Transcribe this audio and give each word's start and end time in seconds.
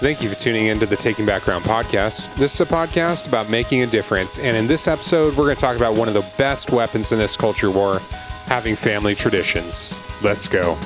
Thank 0.00 0.22
you 0.22 0.28
for 0.28 0.36
tuning 0.36 0.66
into 0.66 0.86
the 0.86 0.94
Taking 0.94 1.26
Background 1.26 1.64
podcast. 1.64 2.32
This 2.36 2.54
is 2.54 2.60
a 2.60 2.66
podcast 2.66 3.26
about 3.26 3.50
making 3.50 3.82
a 3.82 3.86
difference. 3.86 4.38
And 4.38 4.56
in 4.56 4.68
this 4.68 4.86
episode, 4.86 5.36
we're 5.36 5.46
going 5.46 5.56
to 5.56 5.60
talk 5.60 5.76
about 5.76 5.98
one 5.98 6.06
of 6.06 6.14
the 6.14 6.24
best 6.38 6.70
weapons 6.70 7.10
in 7.10 7.18
this 7.18 7.36
culture 7.36 7.68
war 7.72 7.98
having 8.46 8.76
family 8.76 9.16
traditions. 9.16 9.92
Let's 10.22 10.46
go. 10.46 10.78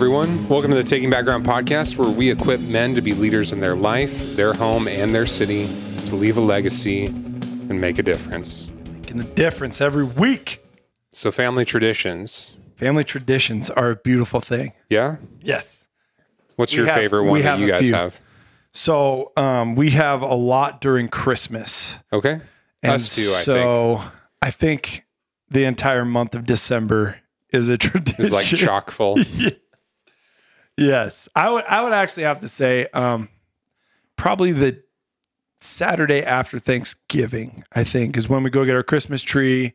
Everyone, 0.00 0.46
welcome 0.46 0.70
to 0.70 0.76
the 0.76 0.82
Taking 0.84 1.08
Background 1.08 1.46
podcast, 1.46 1.96
where 1.96 2.10
we 2.10 2.30
equip 2.30 2.60
men 2.60 2.94
to 2.96 3.00
be 3.00 3.14
leaders 3.14 3.54
in 3.54 3.60
their 3.60 3.74
life, 3.74 4.36
their 4.36 4.52
home, 4.52 4.86
and 4.88 5.14
their 5.14 5.24
city, 5.24 5.68
to 6.08 6.16
leave 6.16 6.36
a 6.36 6.40
legacy 6.42 7.06
and 7.06 7.80
make 7.80 7.98
a 7.98 8.02
difference. 8.02 8.70
Making 8.92 9.20
a 9.20 9.24
difference 9.24 9.80
every 9.80 10.04
week. 10.04 10.62
So, 11.14 11.32
family 11.32 11.64
traditions. 11.64 12.58
Family 12.76 13.04
traditions 13.04 13.70
are 13.70 13.92
a 13.92 13.96
beautiful 13.96 14.40
thing. 14.40 14.74
Yeah? 14.90 15.16
Yes. 15.40 15.86
What's 16.56 16.72
We 16.72 16.78
your 16.80 16.86
have- 16.88 16.96
favorite 16.96 17.24
one 17.24 17.40
that 17.40 17.58
you 17.58 17.66
guys 17.66 17.80
few. 17.86 17.94
have? 17.94 18.20
So 18.72 19.32
um, 19.38 19.76
we 19.76 19.92
have 19.92 20.20
a 20.20 20.34
lot 20.34 20.82
during 20.82 21.08
Christmas. 21.08 21.96
Okay. 22.12 22.42
And 22.82 22.92
Us 22.92 23.14
too, 23.16 23.22
I 23.22 23.24
think. 23.32 23.44
so 23.46 24.02
I 24.42 24.50
think 24.50 25.06
the 25.48 25.64
entire 25.64 26.04
month 26.04 26.34
of 26.34 26.44
December 26.44 27.16
is 27.50 27.70
a 27.70 27.78
tradition. 27.78 28.16
It's 28.22 28.30
like 28.34 28.44
chock 28.44 28.90
full. 28.90 29.16
Yes. 30.76 31.28
I 31.34 31.48
would 31.50 31.64
I 31.64 31.82
would 31.82 31.92
actually 31.92 32.24
have 32.24 32.40
to 32.40 32.48
say 32.48 32.86
um, 32.92 33.28
probably 34.16 34.52
the 34.52 34.82
Saturday 35.60 36.22
after 36.22 36.58
Thanksgiving, 36.58 37.64
I 37.72 37.84
think, 37.84 38.16
is 38.16 38.28
when 38.28 38.42
we 38.42 38.50
go 38.50 38.64
get 38.64 38.74
our 38.76 38.82
Christmas 38.82 39.22
tree. 39.22 39.72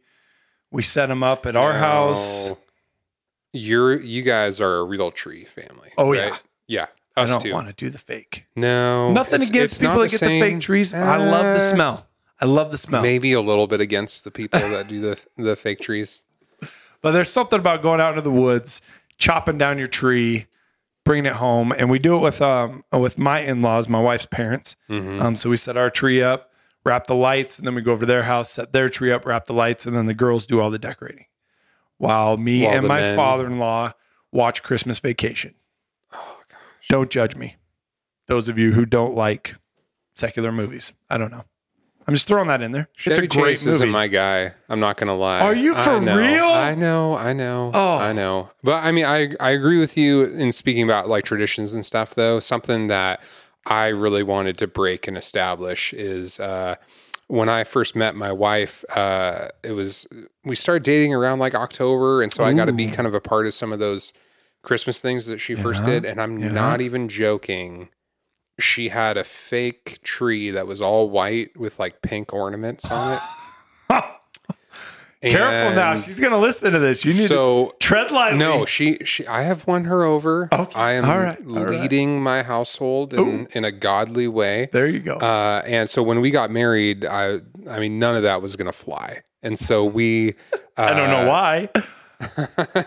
We 0.72 0.84
set 0.84 1.08
them 1.08 1.24
up 1.24 1.46
at 1.46 1.56
our 1.56 1.74
house. 1.74 2.52
You're 3.54 4.00
you 4.00 4.22
guys 4.22 4.62
are 4.62 4.78
a 4.78 4.84
real 4.84 5.12
tree 5.12 5.44
family. 5.46 5.92
Oh, 5.98 6.12
right? 6.12 6.34
Yeah. 6.68 6.86
I 7.18 7.24
Us 7.24 7.30
don't 7.30 7.42
too. 7.42 7.54
want 7.54 7.68
to 7.68 7.74
do 7.74 7.90
the 7.90 7.98
fake. 7.98 8.46
No. 8.56 9.12
Nothing 9.12 9.42
against 9.42 9.82
people 9.82 10.00
that 10.00 10.12
get 10.12 10.22
same. 10.22 10.40
the 10.40 10.52
fake 10.52 10.62
trees. 10.62 10.94
I 10.94 11.18
love 11.18 11.44
the 11.44 11.56
Uh, 11.56 11.60
smell. 11.60 12.08
I 12.40 12.46
love 12.46 12.72
the 12.72 12.78
smell. 12.78 13.02
Maybe 13.02 13.34
a 13.34 13.42
little 13.42 13.68
bit 13.68 13.82
against 13.82 14.24
the 14.24 14.32
people 14.32 14.62
that 14.62 14.88
do 14.88 15.00
the 15.02 15.26
the 15.36 15.56
fake 15.56 15.80
trees. 15.82 16.24
But 17.02 17.12
there's 17.12 17.30
something 17.30 17.58
about 17.58 17.82
going 17.82 18.00
out 18.00 18.10
into 18.12 18.22
the 18.22 18.30
woods, 18.30 18.80
chopping 19.18 19.58
down 19.58 19.80
your 19.80 19.88
tree, 19.88 20.46
bringing 21.04 21.26
it 21.26 21.34
home, 21.34 21.72
and 21.72 21.90
we 21.90 22.00
do 22.00 22.16
it 22.16 22.20
with 22.20 22.42
um 22.42 22.84
with 22.92 23.18
my 23.18 23.40
in-laws, 23.40 23.90
my 23.90 24.00
wife's 24.00 24.26
parents. 24.26 24.76
Mm-hmm. 24.90 25.22
Um, 25.22 25.36
so 25.36 25.50
we 25.50 25.58
set 25.58 25.78
our 25.78 25.90
tree 25.90 26.22
up, 26.22 26.52
wrap 26.84 27.08
the 27.08 27.16
lights, 27.16 27.58
and 27.58 27.68
then 27.68 27.76
we 27.76 27.82
go 27.82 27.94
over 27.94 28.02
to 28.02 28.06
their 28.06 28.24
house, 28.24 28.52
set 28.52 28.74
their 28.74 28.90
tree 28.90 29.12
up, 29.12 29.26
wrap 29.26 29.46
the 29.46 29.54
lights, 29.54 29.86
and 29.86 29.96
then 29.96 30.06
the 30.06 30.14
girls 30.14 30.46
do 30.46 30.60
all 30.60 30.70
the 30.70 30.80
decorating, 30.80 31.26
while 31.98 32.38
me 32.38 32.64
While 32.66 32.78
and 32.78 32.88
my 32.88 33.16
father-in-law 33.16 33.94
watch 34.32 34.64
Christmas 34.64 35.00
Vacation. 35.00 35.56
Oh 36.14 36.40
gosh. 36.50 36.88
Don't 36.90 37.10
judge 37.10 37.36
me. 37.36 37.58
Those 38.28 38.48
of 38.48 38.58
you 38.58 38.72
who 38.72 38.86
don't 38.86 39.16
like 39.16 39.56
secular 40.16 40.52
movies, 40.52 40.94
I 41.10 41.18
don't 41.18 41.32
know. 41.32 41.46
I'm 42.08 42.14
just 42.16 42.28
throwing 42.28 42.48
that 42.48 42.62
in 42.62 42.72
there. 42.72 42.90
Chevy 42.96 43.12
it's 43.26 43.34
a 43.36 43.38
great 43.40 43.52
Chase 43.52 43.66
movie. 43.66 43.76
isn't 43.76 43.90
my 43.90 44.08
guy. 44.08 44.54
I'm 44.70 44.80
not 44.80 44.98
gonna 44.98 45.16
lie. 45.16 45.40
Are 45.42 45.56
you 45.56 45.76
I 45.76 45.84
for 45.84 46.02
know, 46.02 46.18
real? 46.18 46.46
I 46.46 46.74
know, 46.76 47.16
I 47.16 47.32
know, 47.34 47.72
Oh. 47.74 47.98
I 47.98 48.12
know. 48.12 48.50
But 48.64 48.84
I 48.84 48.92
mean, 48.92 49.06
I 49.06 49.34
I 49.40 49.52
agree 49.52 49.80
with 49.80 49.96
you 49.98 50.24
in 50.24 50.52
speaking 50.52 50.84
about 50.84 51.08
like 51.08 51.24
traditions 51.26 51.74
and 51.74 51.86
stuff. 51.86 52.16
Though 52.16 52.40
something 52.40 52.88
that 52.88 53.22
I 53.66 53.88
really 53.88 54.24
wanted 54.24 54.58
to 54.58 54.68
break 54.68 55.08
and 55.08 55.16
establish 55.18 55.94
is 55.94 56.40
uh, 56.40 56.76
when 57.28 57.48
I 57.50 57.64
first 57.64 57.96
met 57.96 58.16
my 58.16 58.32
wife. 58.32 58.84
Uh, 58.96 59.50
it 59.64 59.74
was 59.74 60.08
we 60.44 60.56
started 60.56 60.82
dating 60.84 61.14
around 61.14 61.38
like 61.40 61.54
October, 61.54 62.24
and 62.24 62.34
so 62.34 62.44
I 62.44 62.54
got 62.54 62.66
to 62.66 62.74
be 62.74 62.88
kind 62.88 63.08
of 63.08 63.14
a 63.14 63.22
part 63.22 63.46
of 63.46 63.54
some 63.54 63.72
of 63.72 63.78
those 63.80 64.12
Christmas 64.64 65.00
things 65.00 65.28
that 65.28 65.38
she 65.40 65.54
first 65.56 65.82
Yeah, 65.84 65.90
did. 65.92 66.06
And 66.06 66.20
I'm 66.20 66.52
not 66.54 66.82
even 66.82 67.08
joking. 67.08 67.90
She 68.62 68.90
had 68.90 69.18
a 69.18 69.24
fake 69.24 70.00
tree 70.04 70.52
that 70.52 70.68
was 70.68 70.80
all 70.82 71.10
white 71.10 71.58
with 71.58 71.80
like 71.80 72.02
pink 72.02 72.34
ornaments 72.34 72.90
on 72.90 73.14
it. 73.14 73.22
Careful 75.22 75.76
now. 75.76 75.96
She's 75.96 76.20
going 76.20 76.32
to 76.32 76.40
listen 76.40 76.74
to 76.74 76.80
this. 76.80 77.06
You 77.06 77.14
need 77.14 77.28
to 77.28 77.72
tread 77.80 78.10
lightly. 78.10 78.40
no, 78.40 78.66
she 78.66 78.98
she 79.06 79.26
I 79.28 79.44
have 79.44 79.68
won 79.68 79.86
her 79.86 80.04
over. 80.04 80.50
Okay. 80.52 80.80
I 80.80 80.94
am 80.94 81.06
All 81.06 81.20
right. 81.20 81.38
All 81.48 81.66
right. 81.66 81.70
leading 81.70 82.24
my 82.24 82.42
household 82.42 83.14
in, 83.14 83.48
in 83.52 83.64
a 83.64 83.72
godly 83.72 84.28
way. 84.28 84.70
There 84.72 84.88
you 84.88 85.00
go. 85.00 85.18
Uh, 85.18 85.62
and 85.68 85.88
so 85.88 86.02
when 86.02 86.22
we 86.22 86.32
got 86.32 86.50
married, 86.50 87.06
I 87.06 87.42
I 87.70 87.80
mean 87.80 88.00
none 88.00 88.16
of 88.16 88.24
that 88.24 88.42
was 88.42 88.56
gonna 88.56 88.72
fly. 88.72 89.22
And 89.44 89.60
so 89.60 89.86
we 89.86 90.34
uh, 90.54 90.58
I 90.78 90.94
don't 90.94 91.12
know 91.12 91.28
why. 91.28 91.70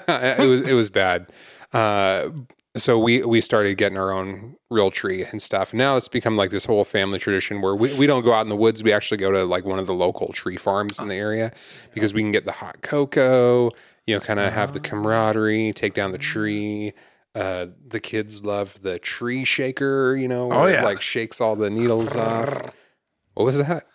it 0.08 0.48
was 0.48 0.62
it 0.62 0.74
was 0.74 0.90
bad. 0.90 1.32
Uh, 1.72 2.30
so 2.76 2.98
we 2.98 3.22
we 3.24 3.40
started 3.40 3.76
getting 3.78 3.96
our 3.98 4.12
own 4.12 4.56
real 4.70 4.90
tree 4.90 5.24
and 5.24 5.40
stuff. 5.40 5.72
Now 5.72 5.96
it's 5.96 6.08
become 6.08 6.36
like 6.36 6.50
this 6.50 6.64
whole 6.64 6.84
family 6.84 7.18
tradition 7.18 7.60
where 7.60 7.74
we, 7.76 7.94
we 7.94 8.06
don't 8.06 8.24
go 8.24 8.32
out 8.32 8.42
in 8.42 8.48
the 8.48 8.56
woods. 8.56 8.82
We 8.82 8.92
actually 8.92 9.18
go 9.18 9.30
to 9.30 9.44
like 9.44 9.64
one 9.64 9.78
of 9.78 9.86
the 9.86 9.94
local 9.94 10.32
tree 10.32 10.56
farms 10.56 10.98
in 10.98 11.08
the 11.08 11.14
area 11.14 11.52
because 11.94 12.12
we 12.12 12.22
can 12.22 12.32
get 12.32 12.44
the 12.46 12.52
hot 12.52 12.82
cocoa. 12.82 13.70
You 14.06 14.14
know, 14.16 14.20
kind 14.20 14.40
of 14.40 14.52
have 14.52 14.72
the 14.74 14.80
camaraderie, 14.80 15.72
take 15.72 15.94
down 15.94 16.12
the 16.12 16.18
tree. 16.18 16.92
Uh, 17.34 17.66
the 17.86 18.00
kids 18.00 18.44
love 18.44 18.80
the 18.82 18.98
tree 18.98 19.44
shaker. 19.44 20.14
You 20.16 20.28
know, 20.28 20.48
where 20.48 20.58
Oh, 20.58 20.66
it, 20.66 20.72
yeah. 20.72 20.84
like 20.84 21.00
shakes 21.00 21.40
all 21.40 21.56
the 21.56 21.70
needles 21.70 22.14
off. 22.16 22.72
What 23.34 23.44
was 23.44 23.58
that? 23.58 23.86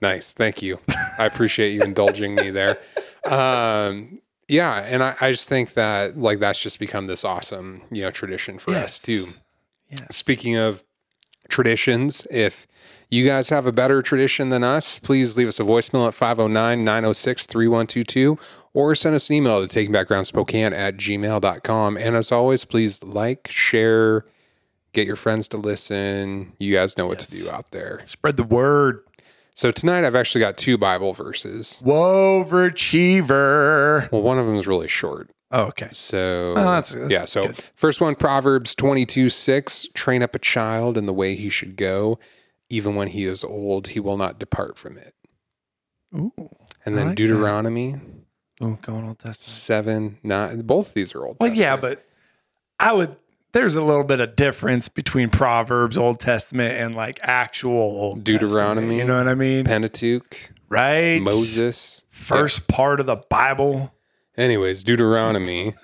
nice, 0.00 0.32
thank 0.32 0.62
you. 0.62 0.78
I 1.18 1.26
appreciate 1.26 1.72
you 1.72 1.82
indulging 1.82 2.34
me 2.34 2.50
there. 2.50 2.78
Um, 3.26 4.20
yeah, 4.48 4.78
and 4.78 5.02
I, 5.02 5.16
I 5.20 5.30
just 5.30 5.48
think 5.48 5.74
that 5.74 6.16
like 6.16 6.38
that's 6.38 6.60
just 6.60 6.78
become 6.78 7.06
this 7.06 7.24
awesome, 7.24 7.82
you 7.90 8.02
know, 8.02 8.10
tradition 8.10 8.58
for 8.58 8.74
us 8.74 8.98
too. 8.98 9.26
Yes. 9.90 10.16
Speaking 10.16 10.56
of 10.56 10.84
traditions, 11.48 12.26
if 12.30 12.66
you 13.10 13.24
guys 13.24 13.48
have 13.48 13.66
a 13.66 13.72
better 13.72 14.02
tradition 14.02 14.50
than 14.50 14.64
us, 14.64 14.98
please 14.98 15.36
leave 15.36 15.48
us 15.48 15.60
a 15.60 15.62
voicemail 15.62 16.08
at 16.08 16.14
509 16.14 16.84
906 16.84 17.46
3122 17.46 18.38
or 18.74 18.94
send 18.94 19.14
us 19.14 19.30
an 19.30 19.36
email 19.36 19.66
to 19.66 19.78
takingbackgroundspokane 19.78 20.72
at 20.76 20.96
gmail.com. 20.96 21.96
And 21.96 22.16
as 22.16 22.32
always, 22.32 22.64
please 22.64 23.02
like, 23.02 23.48
share, 23.50 24.26
get 24.92 25.06
your 25.06 25.16
friends 25.16 25.48
to 25.48 25.56
listen. 25.56 26.52
You 26.58 26.74
guys 26.74 26.98
know 26.98 27.06
what 27.06 27.20
to 27.20 27.30
do 27.30 27.50
out 27.50 27.70
there. 27.70 28.02
Spread 28.04 28.36
the 28.36 28.44
word. 28.44 29.02
So 29.56 29.70
tonight 29.70 30.04
I've 30.04 30.14
actually 30.14 30.40
got 30.42 30.58
two 30.58 30.76
Bible 30.76 31.14
verses. 31.14 31.80
Whoa, 31.82 32.44
overachiever. 32.44 34.10
Well, 34.12 34.20
one 34.22 34.38
of 34.38 34.44
them 34.46 34.56
is 34.56 34.66
really 34.66 34.86
short. 34.86 35.30
Oh, 35.50 35.62
okay. 35.68 35.88
So 35.92 36.52
Oh, 36.52 36.54
that's- 36.56 36.90
that's 36.90 37.10
yeah. 37.10 37.24
So 37.24 37.46
good. 37.46 37.64
first 37.74 38.00
one, 38.00 38.16
Proverbs 38.16 38.74
twenty 38.74 39.06
two 39.06 39.28
six: 39.30 39.86
Train 39.94 40.22
up 40.22 40.34
a 40.34 40.38
child 40.38 40.98
in 40.98 41.06
the 41.06 41.14
way 41.14 41.36
he 41.36 41.48
should 41.48 41.76
go, 41.76 42.18
even 42.68 42.96
when 42.96 43.08
he 43.08 43.24
is 43.24 43.42
old, 43.42 43.88
he 43.88 44.00
will 44.00 44.16
not 44.18 44.38
depart 44.38 44.76
from 44.76 44.98
it. 44.98 45.14
Ooh. 46.14 46.32
And 46.84 46.96
then 46.96 47.06
like 47.08 47.16
that. 47.16 47.22
Deuteronomy 47.22 47.96
Oh, 48.60 48.78
going 48.82 49.06
Old 49.06 49.18
Testament. 49.18 49.36
seven 49.40 50.18
nine. 50.22 50.60
Both 50.62 50.92
these 50.94 51.14
are 51.14 51.24
old. 51.24 51.36
Well, 51.40 51.52
yeah, 51.54 51.76
but 51.76 52.04
I 52.78 52.92
would. 52.92 53.16
There's 53.52 53.76
a 53.76 53.82
little 53.82 54.04
bit 54.04 54.20
of 54.20 54.36
difference 54.36 54.88
between 54.88 55.30
Proverbs, 55.30 55.96
Old 55.96 56.20
Testament, 56.20 56.76
and 56.76 56.94
like 56.94 57.18
actual 57.22 57.80
Old 57.80 58.24
Deuteronomy, 58.24 58.98
Testament, 58.98 58.98
you 58.98 59.04
know 59.04 59.18
what 59.18 59.28
I 59.28 59.34
mean? 59.34 59.64
Pentateuch, 59.64 60.52
right. 60.68 61.20
Moses. 61.20 62.04
First 62.10 62.68
part 62.68 63.00
of 63.00 63.06
the 63.06 63.16
Bible. 63.30 63.94
Anyways, 64.36 64.84
Deuteronomy 64.84 65.74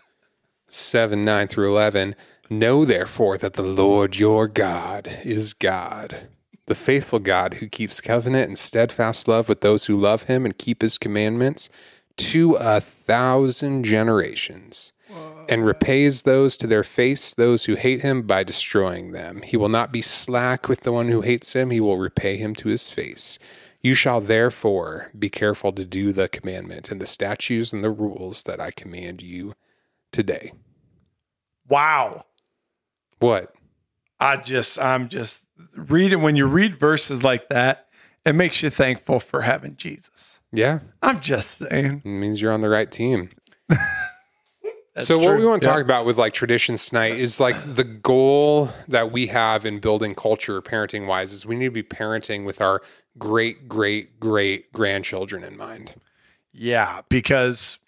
7 0.69 1.25
9 1.25 1.49
through 1.49 1.71
11. 1.71 2.15
Know 2.51 2.85
therefore 2.85 3.39
that 3.39 3.55
the 3.55 3.63
Lord 3.63 4.17
your 4.17 4.47
God 4.47 5.21
is 5.25 5.55
God, 5.55 6.29
the 6.67 6.75
faithful 6.75 7.19
God 7.19 7.55
who 7.55 7.69
keeps 7.69 8.01
covenant 8.01 8.49
and 8.49 8.59
steadfast 8.59 9.27
love 9.27 9.49
with 9.49 9.63
those 9.63 9.87
who 9.87 9.95
love 9.95 10.25
him 10.25 10.45
and 10.45 10.59
keep 10.59 10.83
his 10.83 10.99
commandments 10.99 11.69
to 12.17 12.55
a 12.55 12.81
thousand 12.81 13.85
generations, 13.85 14.93
and 15.49 15.65
repays 15.65 16.23
those 16.23 16.57
to 16.57 16.67
their 16.67 16.85
face, 16.85 17.35
those 17.35 17.65
who 17.65 17.75
hate 17.75 18.03
him, 18.03 18.23
by 18.23 18.43
destroying 18.43 19.13
them. 19.13 19.43
He 19.43 19.57
will 19.57 19.69
not 19.69 19.93
be 19.93 20.03
slack 20.03 20.69
with 20.69 20.81
the 20.81 20.93
one 20.93 21.09
who 21.09 21.21
hates 21.21 21.55
him, 21.55 21.71
he 21.71 21.81
will 21.81 21.99
repay 21.99 22.37
him 22.37 22.55
to 22.57 22.69
his 22.69 22.89
face. 22.89 23.39
You 23.81 23.95
shall 23.95 24.21
therefore 24.21 25.11
be 25.19 25.29
careful 25.29 25.73
to 25.73 25.85
do 25.85 26.13
the 26.13 26.29
commandment 26.29 26.91
and 26.91 27.01
the 27.01 27.07
statutes 27.07 27.73
and 27.73 27.83
the 27.83 27.91
rules 27.91 28.45
that 28.45 28.61
I 28.61 28.71
command 28.71 29.23
you 29.23 29.55
today. 30.13 30.53
Wow. 31.69 32.27
What? 33.19 33.55
I 34.21 34.37
just, 34.37 34.79
I'm 34.79 35.09
just 35.09 35.47
reading. 35.75 36.23
When 36.23 36.37
you 36.37 36.47
read 36.47 36.79
verses 36.79 37.25
like 37.25 37.49
that, 37.49 37.89
it 38.25 38.35
makes 38.35 38.63
you 38.63 38.71
thankful 38.71 39.19
for 39.19 39.41
having 39.41 39.75
Jesus. 39.77 40.41
Yeah, 40.53 40.81
I'm 41.03 41.21
just 41.21 41.59
saying. 41.59 42.03
it 42.05 42.09
means 42.09 42.41
you're 42.41 42.53
on 42.53 42.61
the 42.61 42.69
right 42.69 42.91
team. 42.91 43.31
That's 44.95 45.07
so 45.07 45.19
what 45.19 45.39
we 45.39 45.47
want 45.47 45.63
to 45.63 45.69
Yeah. 45.69 45.73
talk 45.75 45.83
about 45.83 46.05
with 46.05 46.19
like 46.19 46.35
traditions 46.35 46.87
tonight 46.87 47.13
is 47.19 47.41
like 47.41 47.57
the 47.75 47.85
goal 47.85 48.71
that 48.89 49.11
we 49.11 49.29
have 49.29 49.65
in 49.65 49.79
building 49.79 50.15
culture 50.15 50.61
parenting 50.61 51.07
wise 51.07 51.33
is 51.33 51.47
we 51.47 51.57
need 51.57 51.67
to 51.67 51.71
be 51.71 51.83
parenting 51.83 52.45
with 52.45 52.61
our 52.61 52.83
great 53.19 53.69
great 53.69 54.21
great 54.21 54.71
grandchildren 54.73 55.43
in 55.45 55.57
mind 55.57 55.95
Yeah, 56.53 57.01
because 57.09 57.79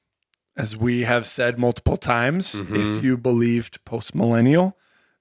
as 0.56 0.76
we 0.76 1.02
have 1.02 1.26
said 1.26 1.58
multiple 1.58 1.96
times, 1.98 2.54
Mhm. 2.54 2.98
if 2.98 3.04
you 3.04 3.18
believed 3.18 3.84
post 3.84 4.14
millennial, 4.14 4.78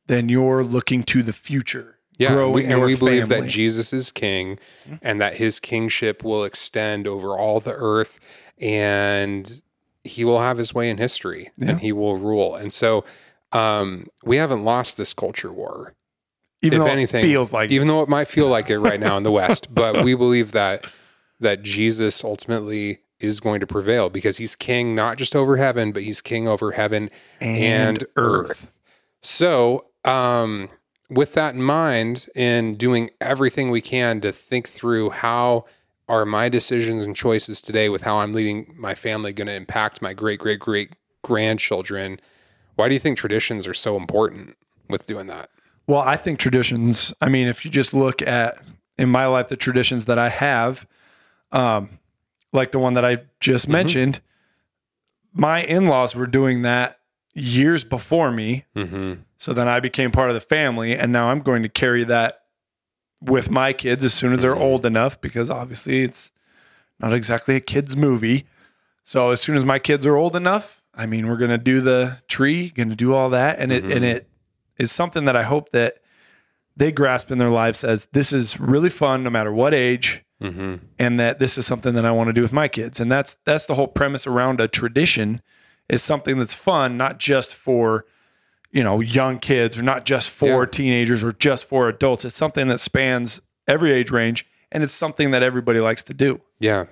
then 0.07 0.29
you're 0.29 0.63
looking 0.63 1.03
to 1.03 1.21
the 1.23 1.33
future. 1.33 1.89
yeah 2.19 2.31
growing 2.31 2.53
we, 2.53 2.61
and 2.61 2.69
your 2.71 2.85
we 2.85 2.95
believe 2.95 3.27
that 3.27 3.47
jesus 3.49 3.91
is 3.91 4.11
king 4.11 4.59
and 5.01 5.19
that 5.19 5.33
his 5.37 5.59
kingship 5.59 6.23
will 6.23 6.43
extend 6.43 7.07
over 7.07 7.35
all 7.35 7.59
the 7.59 7.73
earth 7.73 8.19
and 8.61 9.63
he 10.03 10.23
will 10.25 10.39
have 10.39 10.57
his 10.57 10.73
way 10.73 10.89
in 10.89 10.97
history 10.97 11.51
Yeah. 11.57 11.71
and 11.71 11.79
he 11.79 11.91
will 11.91 12.17
rule 12.17 12.55
and 12.55 12.71
so 12.73 13.03
um, 13.51 14.07
we 14.23 14.37
haven't 14.37 14.63
lost 14.63 14.97
this 14.97 15.13
culture 15.13 15.51
war 15.51 15.93
even 16.61 16.79
if 16.79 16.85
though 16.85 16.91
anything, 16.91 17.25
it 17.25 17.27
feels 17.27 17.51
like 17.53 17.71
even 17.71 17.87
though 17.87 18.01
it 18.01 18.09
might 18.09 18.27
feel 18.27 18.47
like 18.47 18.69
it 18.69 18.79
right 18.79 18.99
now 18.99 19.17
in 19.17 19.23
the 19.23 19.31
West, 19.39 19.73
but 19.73 20.03
we 20.03 20.15
believe 20.15 20.53
that 20.53 20.85
that 21.41 21.61
Jesus 21.61 22.23
ultimately 22.23 22.99
is 23.19 23.41
going 23.41 23.59
to 23.59 23.67
prevail 23.67 24.09
because 24.09 24.37
he's 24.37 24.55
king 24.55 24.95
not 24.95 25.17
just 25.17 25.35
over 25.35 25.57
heaven, 25.57 25.91
but 25.91 26.03
he's 26.03 26.21
king 26.21 26.47
over 26.47 26.71
heaven 26.71 27.09
and, 27.41 28.05
earth. 28.15 28.71
So, 29.21 29.87
um, 30.05 30.69
with 31.09 31.33
that 31.33 31.53
in 31.53 31.61
mind, 31.63 32.27
in 32.33 32.75
doing 32.75 33.09
everything 33.19 33.69
we 33.69 33.81
can 33.81 34.21
to 34.21 34.31
think 34.31 34.67
through 34.69 35.09
how 35.09 35.65
are 36.07 36.25
my 36.25 36.49
decisions 36.49 37.03
and 37.03 37.15
choices 37.15 37.61
today 37.61 37.89
with 37.89 38.01
how 38.01 38.17
I'm 38.17 38.33
leading 38.33 38.73
my 38.77 38.95
family 38.95 39.33
going 39.33 39.47
to 39.47 39.53
impact 39.53 40.01
my 40.01 40.13
great 40.13 40.39
great 40.39 40.59
great 40.59 40.93
grandchildren, 41.21 42.19
why 42.75 42.87
do 42.87 42.93
you 42.93 42.99
think 42.99 43.17
traditions 43.17 43.67
are 43.67 43.73
so 43.73 43.95
important 43.97 44.55
with 44.89 45.07
doing 45.07 45.27
that? 45.27 45.49
Well, 45.87 46.01
I 46.01 46.17
think 46.17 46.39
traditions, 46.39 47.13
I 47.21 47.29
mean, 47.29 47.47
if 47.47 47.65
you 47.65 47.71
just 47.71 47.93
look 47.93 48.21
at 48.21 48.61
in 48.97 49.09
my 49.09 49.25
life 49.25 49.47
the 49.47 49.57
traditions 49.57 50.05
that 50.05 50.17
I 50.17 50.29
have, 50.29 50.85
um, 51.51 51.99
like 52.51 52.71
the 52.71 52.79
one 52.79 52.93
that 52.93 53.03
I 53.03 53.17
just 53.39 53.67
mentioned, 53.67 54.21
my 55.33 55.63
in-laws 55.63 56.15
were 56.15 56.27
doing 56.27 56.61
that 56.61 56.99
years 57.33 57.83
before 57.83 58.31
me. 58.31 58.65
Mm-hmm. 58.75 59.21
So 59.37 59.53
then 59.53 59.67
I 59.67 59.79
became 59.79 60.11
part 60.11 60.29
of 60.29 60.35
the 60.35 60.41
family, 60.41 60.95
and 60.95 61.11
now 61.11 61.29
I'm 61.29 61.41
going 61.41 61.63
to 61.63 61.69
carry 61.69 62.03
that 62.05 62.42
with 63.23 63.49
my 63.49 63.73
kids 63.73 64.03
as 64.03 64.13
soon 64.13 64.33
as 64.33 64.41
they're 64.41 64.55
old 64.55 64.85
enough, 64.85 65.19
because 65.21 65.49
obviously 65.49 66.03
it's 66.03 66.31
not 66.99 67.13
exactly 67.13 67.55
a 67.55 67.59
kids' 67.59 67.95
movie. 67.95 68.45
So 69.05 69.31
as 69.31 69.41
soon 69.41 69.55
as 69.55 69.65
my 69.65 69.79
kids 69.79 70.05
are 70.05 70.15
old 70.15 70.35
enough, 70.35 70.81
I 70.93 71.05
mean, 71.05 71.27
we're 71.27 71.37
going 71.37 71.49
to 71.51 71.57
do 71.57 71.81
the 71.81 72.19
tree, 72.27 72.69
going 72.69 72.89
to 72.89 72.95
do 72.95 73.13
all 73.13 73.29
that, 73.31 73.59
and 73.59 73.71
it 73.71 73.83
and 73.83 74.05
it 74.05 74.27
is 74.77 74.91
something 74.91 75.25
that 75.25 75.35
I 75.35 75.43
hope 75.43 75.71
that 75.71 75.97
they 76.75 76.91
grasp 76.91 77.31
in 77.31 77.37
their 77.37 77.49
lives 77.49 77.83
as 77.83 78.07
this 78.13 78.33
is 78.33 78.59
really 78.59 78.89
fun, 78.89 79.23
no 79.23 79.29
matter 79.29 79.51
what 79.51 79.73
age, 79.73 80.23
Mm-hmm. 80.41 80.85
and 80.99 81.19
that 81.21 81.39
this 81.39 81.57
is 81.57 81.65
something 81.65 81.93
that 81.95 82.05
I 82.05 82.11
want 82.11 82.27
to 82.27 82.33
do 82.33 82.41
with 82.41 82.51
my 82.51 82.67
kids. 82.67 82.99
And 82.99 83.09
that's 83.09 83.37
that's 83.45 83.65
the 83.65 83.75
whole 83.75 83.87
premise 83.87 84.27
around 84.27 84.59
a 84.59 84.67
tradition 84.67 85.41
is 85.87 86.03
something 86.03 86.37
that's 86.37 86.53
fun, 86.53 86.97
not 86.97 87.17
just 87.17 87.53
for 87.53 88.05
you 88.73 88.83
know 88.83 88.99
young 88.99 89.39
kids 89.39 89.77
or 89.77 89.83
not 89.83 90.05
just 90.05 90.29
for 90.29 90.63
Yeah. 90.63 90.69
teenagers 90.69 91.23
or 91.23 91.31
just 91.31 91.63
for 91.65 91.87
adults. 91.87 92.25
It's 92.25 92.35
something 92.35 92.67
that 92.67 92.79
spans 92.79 93.39
every 93.67 93.93
age 93.93 94.11
range 94.11 94.45
and 94.71 94.83
it's 94.83 94.93
something 94.93 95.31
that 95.31 95.43
everybody 95.43 95.79
likes 95.79 96.03
to 96.03 96.13
do. 96.13 96.41
Yeah. 96.59 96.85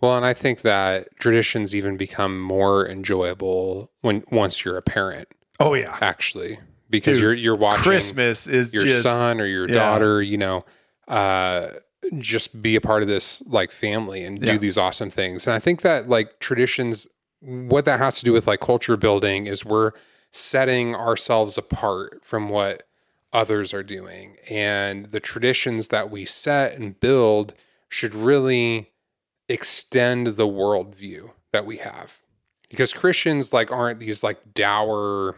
Well, 0.00 0.16
and 0.16 0.26
I 0.26 0.34
think 0.34 0.60
that 0.62 1.08
traditions 1.18 1.74
even 1.74 1.96
become 1.96 2.40
more 2.40 2.86
enjoyable 2.88 3.90
when 4.02 4.24
once 4.30 4.64
you're 4.64 4.76
a 4.76 4.82
parent, 4.82 5.28
Oh 5.58 5.74
yeah. 5.74 5.96
actually, 6.00 6.58
because 6.90 7.16
Dude, 7.16 7.22
you're 7.22 7.34
you're 7.34 7.56
watching 7.56 7.84
Christmas 7.84 8.46
is 8.46 8.74
your 8.74 8.84
just 8.84 9.02
son 9.02 9.40
or 9.40 9.46
your 9.46 9.66
yeah. 9.68 9.74
daughter, 9.74 10.20
you 10.22 10.36
know, 10.36 10.62
uh, 11.08 11.68
just 12.18 12.60
be 12.60 12.74
a 12.76 12.80
part 12.80 13.02
of 13.02 13.08
this 13.08 13.42
like 13.46 13.70
family 13.70 14.24
and 14.24 14.40
do 14.40 14.52
Yeah. 14.52 14.58
these 14.58 14.76
awesome 14.76 15.08
things. 15.08 15.46
And 15.46 15.54
I 15.54 15.60
think 15.60 15.82
that 15.82 16.08
like 16.08 16.40
traditions, 16.40 17.06
what 17.40 17.84
that 17.84 17.98
has 18.00 18.18
to 18.18 18.24
do 18.24 18.32
with 18.32 18.46
like 18.48 18.60
culture 18.60 18.96
building 18.96 19.46
is 19.46 19.64
we're 19.64 19.92
setting 20.32 20.94
ourselves 20.94 21.56
apart 21.58 22.24
from 22.24 22.48
what 22.48 22.84
others 23.32 23.72
are 23.72 23.82
doing. 23.82 24.36
And 24.50 25.06
the 25.06 25.20
traditions 25.20 25.88
that 25.88 26.10
we 26.10 26.24
set 26.24 26.78
and 26.78 26.98
build 26.98 27.54
should 27.88 28.14
really 28.14 28.90
extend 29.48 30.28
the 30.28 30.46
worldview 30.46 31.30
that 31.52 31.66
we 31.66 31.76
have. 31.78 32.20
Because 32.70 32.92
Christians 32.92 33.52
like 33.52 33.70
aren't 33.70 34.00
these 34.00 34.22
like 34.22 34.54
dour, 34.54 35.36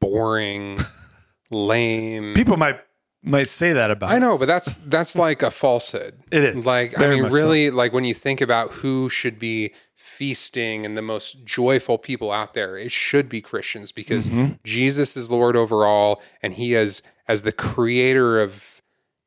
boring, 0.00 0.78
lame. 1.50 2.34
people 2.34 2.56
might 2.56 2.80
might 3.28 3.48
say 3.48 3.72
that 3.72 3.90
about 3.90 4.10
I 4.10 4.18
know, 4.18 4.34
us. 4.34 4.38
but 4.40 4.46
that's 4.46 4.74
that's 4.86 5.16
like 5.16 5.42
a 5.42 5.50
falsehood. 5.50 6.14
It 6.32 6.42
is. 6.44 6.66
Like 6.66 6.98
I 6.98 7.06
mean, 7.08 7.22
much 7.22 7.30
so. 7.30 7.36
really, 7.36 7.70
like 7.70 7.92
when 7.92 8.04
you 8.04 8.14
think 8.14 8.40
about 8.40 8.72
who 8.72 9.08
should 9.08 9.38
be 9.38 9.72
feasting 9.96 10.84
and 10.86 10.96
the 10.96 11.02
most 11.02 11.44
joyful 11.44 11.98
people 11.98 12.30
out 12.32 12.54
there, 12.54 12.76
it 12.78 12.90
should 12.92 13.28
be 13.28 13.40
Christians 13.40 13.92
because 13.92 14.28
Mm-hmm. 14.28 14.54
Jesus 14.64 15.16
is 15.16 15.30
Lord 15.30 15.56
over 15.56 15.84
all, 15.86 16.20
and 16.42 16.54
He 16.54 16.74
is 16.74 17.02
as 17.28 17.42
the 17.42 17.52
creator 17.52 18.40
of 18.40 18.82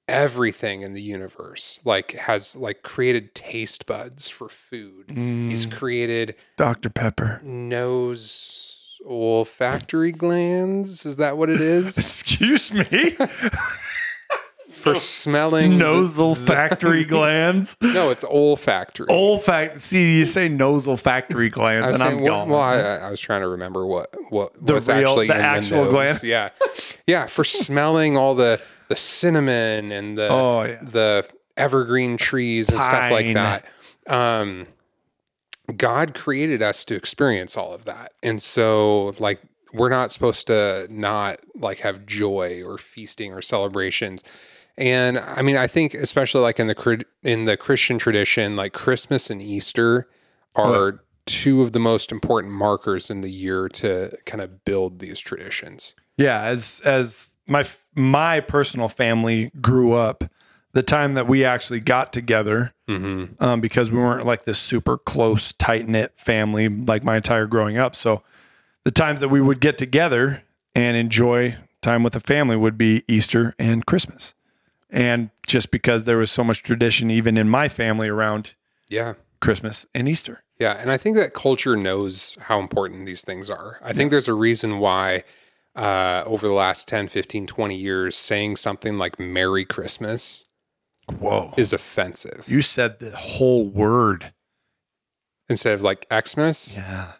everything 0.07 0.81
in 0.81 0.93
the 0.93 1.01
universe. 1.01 1.79
Like 1.85 2.11
has 2.13 2.55
like 2.55 2.83
created 2.83 3.33
taste 3.35 3.85
buds 3.85 4.27
for 4.29 4.49
food. 4.49 5.05
He's 5.09 5.65
Mm. 5.65 5.71
created 5.71 6.35
Dr. 6.57 6.89
Pepper. 6.89 7.39
nose 7.43 8.67
olfactory 9.05 10.11
glands. 10.11 11.05
Is 11.05 11.17
that 11.17 11.37
what 11.37 11.49
it 11.49 11.59
is 11.61 11.97
Excuse 11.97 12.73
me. 12.73 13.15
for 14.71 14.95
smelling 14.95 15.73
Nosal 15.73 16.35
factory 16.35 17.05
glands. 17.05 17.75
No, 17.81 18.09
it's 18.09 18.23
olfactory. 18.23 19.07
Olfact. 19.07 19.81
See, 19.81 20.17
you 20.17 20.25
say 20.25 20.49
nosal 20.49 20.99
factory 20.99 21.49
glands, 21.49 21.85
I 21.85 21.91
was 21.91 22.01
and 22.01 22.07
saying, 22.09 22.17
I'm 22.19 22.23
well, 22.23 22.39
gone. 22.45 22.49
well 22.49 22.59
I, 22.61 23.07
I 23.07 23.11
was 23.11 23.19
trying 23.19 23.41
to 23.41 23.47
remember 23.49 23.85
what 23.85 24.15
what 24.31 24.53
The 24.65 24.73
what's 24.73 24.87
real- 24.87 25.09
actually 25.09 25.27
the 25.27 25.35
in 25.35 25.41
actual 25.41 25.77
the 25.79 25.83
nose. 25.83 25.91
gland? 25.93 26.23
Yeah, 26.23 26.49
yeah, 27.05 27.27
for 27.27 27.43
smelling 27.43 28.17
all 28.17 28.33
the 28.35 28.59
the 28.87 28.95
cinnamon 28.95 29.91
and 29.91 30.17
the 30.17 30.27
Oh, 30.29 30.63
yeah. 30.63 30.79
the 30.81 31.27
evergreen 31.57 32.17
trees 32.17 32.69
and 32.69 32.81
stuff 32.81 33.11
like 33.11 33.25
Pine. 33.27 33.33
that. 33.35 33.65
Um, 34.07 34.67
God 35.71 36.13
created 36.13 36.61
us 36.61 36.85
to 36.85 36.95
experience 36.95 37.57
all 37.57 37.73
of 37.73 37.85
that, 37.85 38.13
and 38.23 38.41
so 38.41 39.13
like 39.19 39.39
we're 39.73 39.89
not 39.89 40.11
supposed 40.11 40.47
to 40.47 40.87
not 40.89 41.39
like 41.55 41.79
have 41.79 42.05
joy 42.05 42.61
or 42.63 42.77
feasting 42.77 43.33
or 43.33 43.41
celebrations. 43.41 44.23
And 44.77 45.19
I 45.19 45.41
mean, 45.41 45.57
I 45.57 45.67
think 45.67 45.93
especially 45.93 46.41
like 46.41 46.59
in 46.59 46.67
the 46.67 47.05
in 47.23 47.45
the 47.45 47.57
Christian 47.57 47.97
tradition, 47.97 48.55
like 48.55 48.73
Christmas 48.73 49.29
and 49.29 49.41
Easter 49.41 50.07
are 50.55 51.03
two 51.25 51.61
of 51.61 51.71
the 51.71 51.79
most 51.79 52.11
important 52.11 52.53
markers 52.53 53.09
in 53.09 53.21
the 53.21 53.31
year 53.31 53.69
to 53.69 54.17
kind 54.25 54.41
of 54.41 54.65
build 54.65 54.99
these 54.99 55.19
traditions. 55.19 55.95
yeah, 56.17 56.43
as 56.43 56.81
as 56.83 57.37
my 57.47 57.65
my 57.95 58.39
personal 58.39 58.87
family 58.87 59.51
grew 59.61 59.93
up, 59.93 60.23
the 60.73 60.83
time 60.83 61.15
that 61.15 61.27
we 61.27 61.43
actually 61.45 61.79
got 61.79 62.13
together, 62.13 62.73
Mm-hmm. 62.89 63.41
um, 63.41 63.61
because 63.61 63.89
we 63.89 63.97
weren't 63.99 64.25
like 64.25 64.43
this 64.43 64.59
super 64.59 64.97
close, 64.97 65.53
tight 65.53 65.87
knit 65.87 66.11
family 66.17 66.67
like 66.67 67.03
my 67.05 67.15
entire 67.15 67.45
growing 67.45 67.77
up. 67.77 67.95
So 67.95 68.21
the 68.83 68.91
times 68.91 69.21
that 69.21 69.29
we 69.29 69.39
would 69.39 69.61
get 69.61 69.77
together 69.77 70.43
and 70.75 70.97
enjoy 70.97 71.55
time 71.81 72.03
with 72.03 72.11
the 72.13 72.19
family 72.19 72.57
would 72.57 72.77
be 72.77 73.03
Easter 73.07 73.55
and 73.57 73.85
Christmas. 73.85 74.33
And 74.89 75.29
just 75.47 75.71
because 75.71 76.03
there 76.03 76.17
was 76.17 76.31
so 76.31 76.43
much 76.43 76.63
tradition, 76.63 77.09
even 77.09 77.37
in 77.37 77.47
my 77.47 77.69
family, 77.69 78.09
around 78.09 78.55
Yeah. 78.89 79.13
Christmas 79.39 79.85
and 79.95 80.09
Easter. 80.09 80.43
Yeah, 80.59 80.73
and 80.77 80.91
I 80.91 80.97
think 80.97 81.15
that 81.15 81.33
culture 81.33 81.77
knows 81.77 82.37
how 82.41 82.59
important 82.59 83.05
these 83.05 83.23
things 83.23 83.49
are. 83.49 83.79
I 83.81 83.93
think 83.93 84.11
there's 84.11 84.27
a 84.27 84.33
reason 84.33 84.79
why 84.79 85.23
uh, 85.77 86.23
over 86.25 86.45
the 86.45 86.53
last 86.53 86.89
10, 86.89 87.07
15, 87.07 87.47
20 87.47 87.75
years, 87.77 88.17
saying 88.17 88.57
something 88.57 88.97
like 88.97 89.17
Merry 89.17 89.63
Christmas 89.63 90.43
Whoa. 91.19 91.53
is 91.57 91.73
offensive 91.73 92.45
You 92.47 92.61
said 92.61 92.99
the 92.99 93.11
whole 93.15 93.65
word. 93.65 94.33
instead 95.49 95.73
of 95.73 95.81
like 95.83 96.05
Xmas. 96.11 96.75
Yeah. 96.75 97.13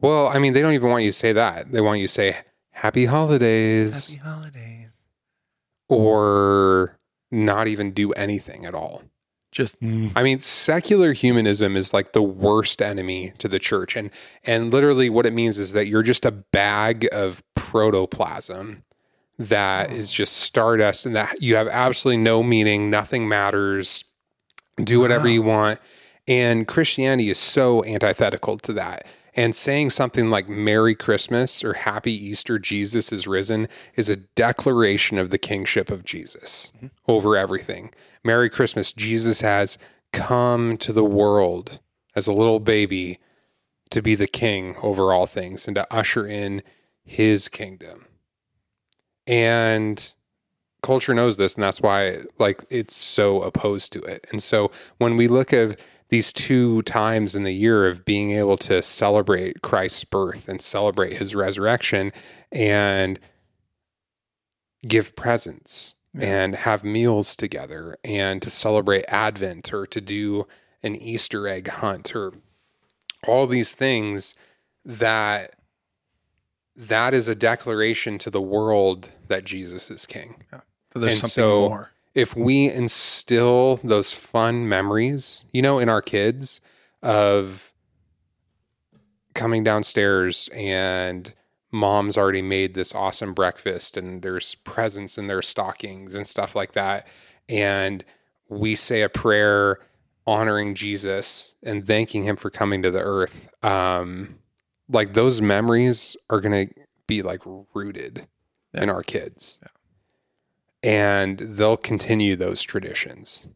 Well, 0.00 0.28
I 0.28 0.38
mean, 0.38 0.52
they 0.52 0.60
don't 0.62 0.72
even 0.74 0.90
want 0.90 1.04
you 1.04 1.12
to 1.12 1.16
say 1.18 1.32
that. 1.32 1.70
They 1.72 1.80
want 1.80 2.00
you 2.00 2.06
to 2.06 2.12
say 2.12 2.36
Happy 2.70 3.04
Holidays 3.06 4.14
Happy 4.14 4.20
holidays. 4.20 4.88
or 5.88 6.98
not 7.30 7.68
even 7.68 7.92
do 7.92 8.12
anything 8.12 8.64
at 8.66 8.74
all. 8.74 9.02
Just 9.52 9.78
mm, 9.80 10.10
I 10.16 10.22
mean, 10.22 10.40
secular 10.40 11.12
humanism 11.12 11.76
is 11.76 11.92
like 11.92 12.12
the 12.14 12.22
worst 12.22 12.80
enemy 12.80 13.34
to 13.38 13.48
the 13.48 13.58
church, 13.58 13.96
and 13.96 14.10
and 14.44 14.70
literally 14.72 15.10
what 15.10 15.26
it 15.26 15.34
means 15.34 15.58
is 15.58 15.72
that 15.74 15.86
you're 15.86 16.02
just 16.02 16.24
a 16.24 16.30
bag 16.30 17.06
of 17.12 17.42
protoplasm 17.54 18.82
that 19.38 19.92
is 19.92 20.10
just 20.10 20.36
stardust, 20.36 21.06
and 21.06 21.16
that 21.16 21.42
you 21.42 21.56
have 21.56 21.68
absolutely 21.68 22.22
no 22.22 22.42
meaning, 22.42 22.90
nothing 22.90 23.28
matters, 23.28 24.04
do 24.76 25.00
whatever 25.00 25.24
Wow. 25.24 25.32
you 25.32 25.42
want, 25.42 25.80
and 26.28 26.68
Christianity 26.68 27.30
is 27.30 27.38
so 27.38 27.84
antithetical 27.84 28.58
to 28.58 28.72
that. 28.74 29.06
And 29.34 29.56
saying 29.56 29.90
something 29.90 30.28
like 30.28 30.46
Merry 30.46 30.94
Christmas 30.94 31.64
or 31.64 31.72
Happy 31.72 32.12
Easter, 32.12 32.58
Jesus 32.58 33.10
is 33.12 33.26
risen 33.26 33.66
is 33.96 34.10
a 34.10 34.16
declaration 34.16 35.18
of 35.18 35.30
the 35.30 35.38
kingship 35.38 35.90
of 35.90 36.04
Jesus 36.04 36.70
mm-hmm. 36.76 36.88
over 37.08 37.34
everything. 37.34 37.94
Merry 38.22 38.50
Christmas, 38.50 38.92
Jesus 38.92 39.40
has 39.40 39.78
come 40.12 40.76
to 40.76 40.92
the 40.92 41.04
world 41.04 41.80
as 42.14 42.26
a 42.26 42.32
little 42.32 42.60
baby 42.60 43.18
to 43.88 44.02
be 44.02 44.14
the 44.14 44.26
king 44.26 44.76
over 44.82 45.14
all 45.14 45.26
things 45.26 45.66
and 45.66 45.76
to 45.76 45.90
usher 45.92 46.26
in 46.26 46.62
his 47.02 47.48
kingdom. 47.48 48.04
And 49.26 50.12
culture 50.82 51.14
knows 51.14 51.36
this 51.36 51.54
and 51.54 51.62
that's 51.62 51.80
why 51.80 52.18
like 52.38 52.64
it's 52.68 52.96
so 52.96 53.40
opposed 53.42 53.92
to 53.92 54.02
it. 54.02 54.26
And 54.30 54.42
so 54.42 54.70
when 54.98 55.16
we 55.16 55.28
look 55.28 55.52
at 55.52 55.78
these 56.08 56.32
two 56.32 56.82
times 56.82 57.34
in 57.34 57.44
the 57.44 57.54
year 57.54 57.86
of 57.86 58.04
being 58.04 58.32
able 58.32 58.58
to 58.58 58.82
celebrate 58.82 59.62
Christ's 59.62 60.04
birth 60.04 60.48
and 60.48 60.60
celebrate 60.60 61.14
his 61.14 61.34
resurrection 61.34 62.12
and 62.50 63.18
give 64.86 65.16
presents 65.16 65.94
and 66.18 66.54
have 66.54 66.84
meals 66.84 67.34
together 67.34 67.96
and 68.04 68.42
to 68.42 68.50
celebrate 68.50 69.04
Advent 69.08 69.72
or 69.72 69.86
to 69.86 70.00
do 70.00 70.46
an 70.82 70.94
Easter 70.96 71.48
egg 71.48 71.68
hunt 71.68 72.14
or 72.14 72.32
all 73.26 73.46
these 73.46 73.72
things 73.72 74.34
that 74.84 75.54
that 76.76 77.12
is 77.14 77.28
a 77.28 77.34
declaration 77.34 78.18
to 78.18 78.30
the 78.30 78.40
world 78.40 79.10
that 79.28 79.44
Jesus 79.44 79.90
is 79.90 80.06
king. 80.06 80.42
So 80.92 80.98
there's 80.98 81.14
And 81.14 81.20
something 81.22 81.30
so- 81.34 81.68
more. 81.68 81.90
If 82.14 82.36
we 82.36 82.68
instill 82.70 83.76
those 83.82 84.12
fun 84.12 84.68
memories, 84.68 85.46
you 85.50 85.62
know, 85.62 85.78
in 85.78 85.88
our 85.88 86.02
kids 86.02 86.60
of 87.02 87.72
coming 89.34 89.64
downstairs 89.64 90.50
and 90.54 91.32
mom's 91.70 92.18
already 92.18 92.42
made 92.42 92.74
this 92.74 92.94
awesome 92.94 93.32
breakfast 93.32 93.96
and 93.96 94.20
there's 94.20 94.54
presents 94.56 95.16
in 95.16 95.26
their 95.26 95.40
stockings 95.40 96.14
and 96.14 96.26
stuff 96.26 96.54
like 96.54 96.72
that. 96.72 97.06
And 97.48 98.04
we 98.50 98.76
say 98.76 99.00
a 99.00 99.08
prayer 99.08 99.78
honoring 100.26 100.74
Jesus 100.74 101.54
and 101.62 101.86
thanking 101.86 102.24
him 102.24 102.36
for 102.36 102.50
coming 102.50 102.82
to 102.82 102.90
the 102.90 103.00
earth. 103.00 103.48
Um, 103.64 104.38
like 104.88 105.14
those 105.14 105.40
memories 105.40 106.16
are 106.30 106.40
going 106.40 106.68
to 106.68 106.74
be 107.06 107.22
like 107.22 107.40
rooted 107.74 108.26
in 108.74 108.88
our 108.88 109.02
kids. 109.02 109.58
And 110.82 111.38
they'll 111.38 111.76
continue 111.76 112.34
those 112.36 112.60
traditions. 112.62 113.46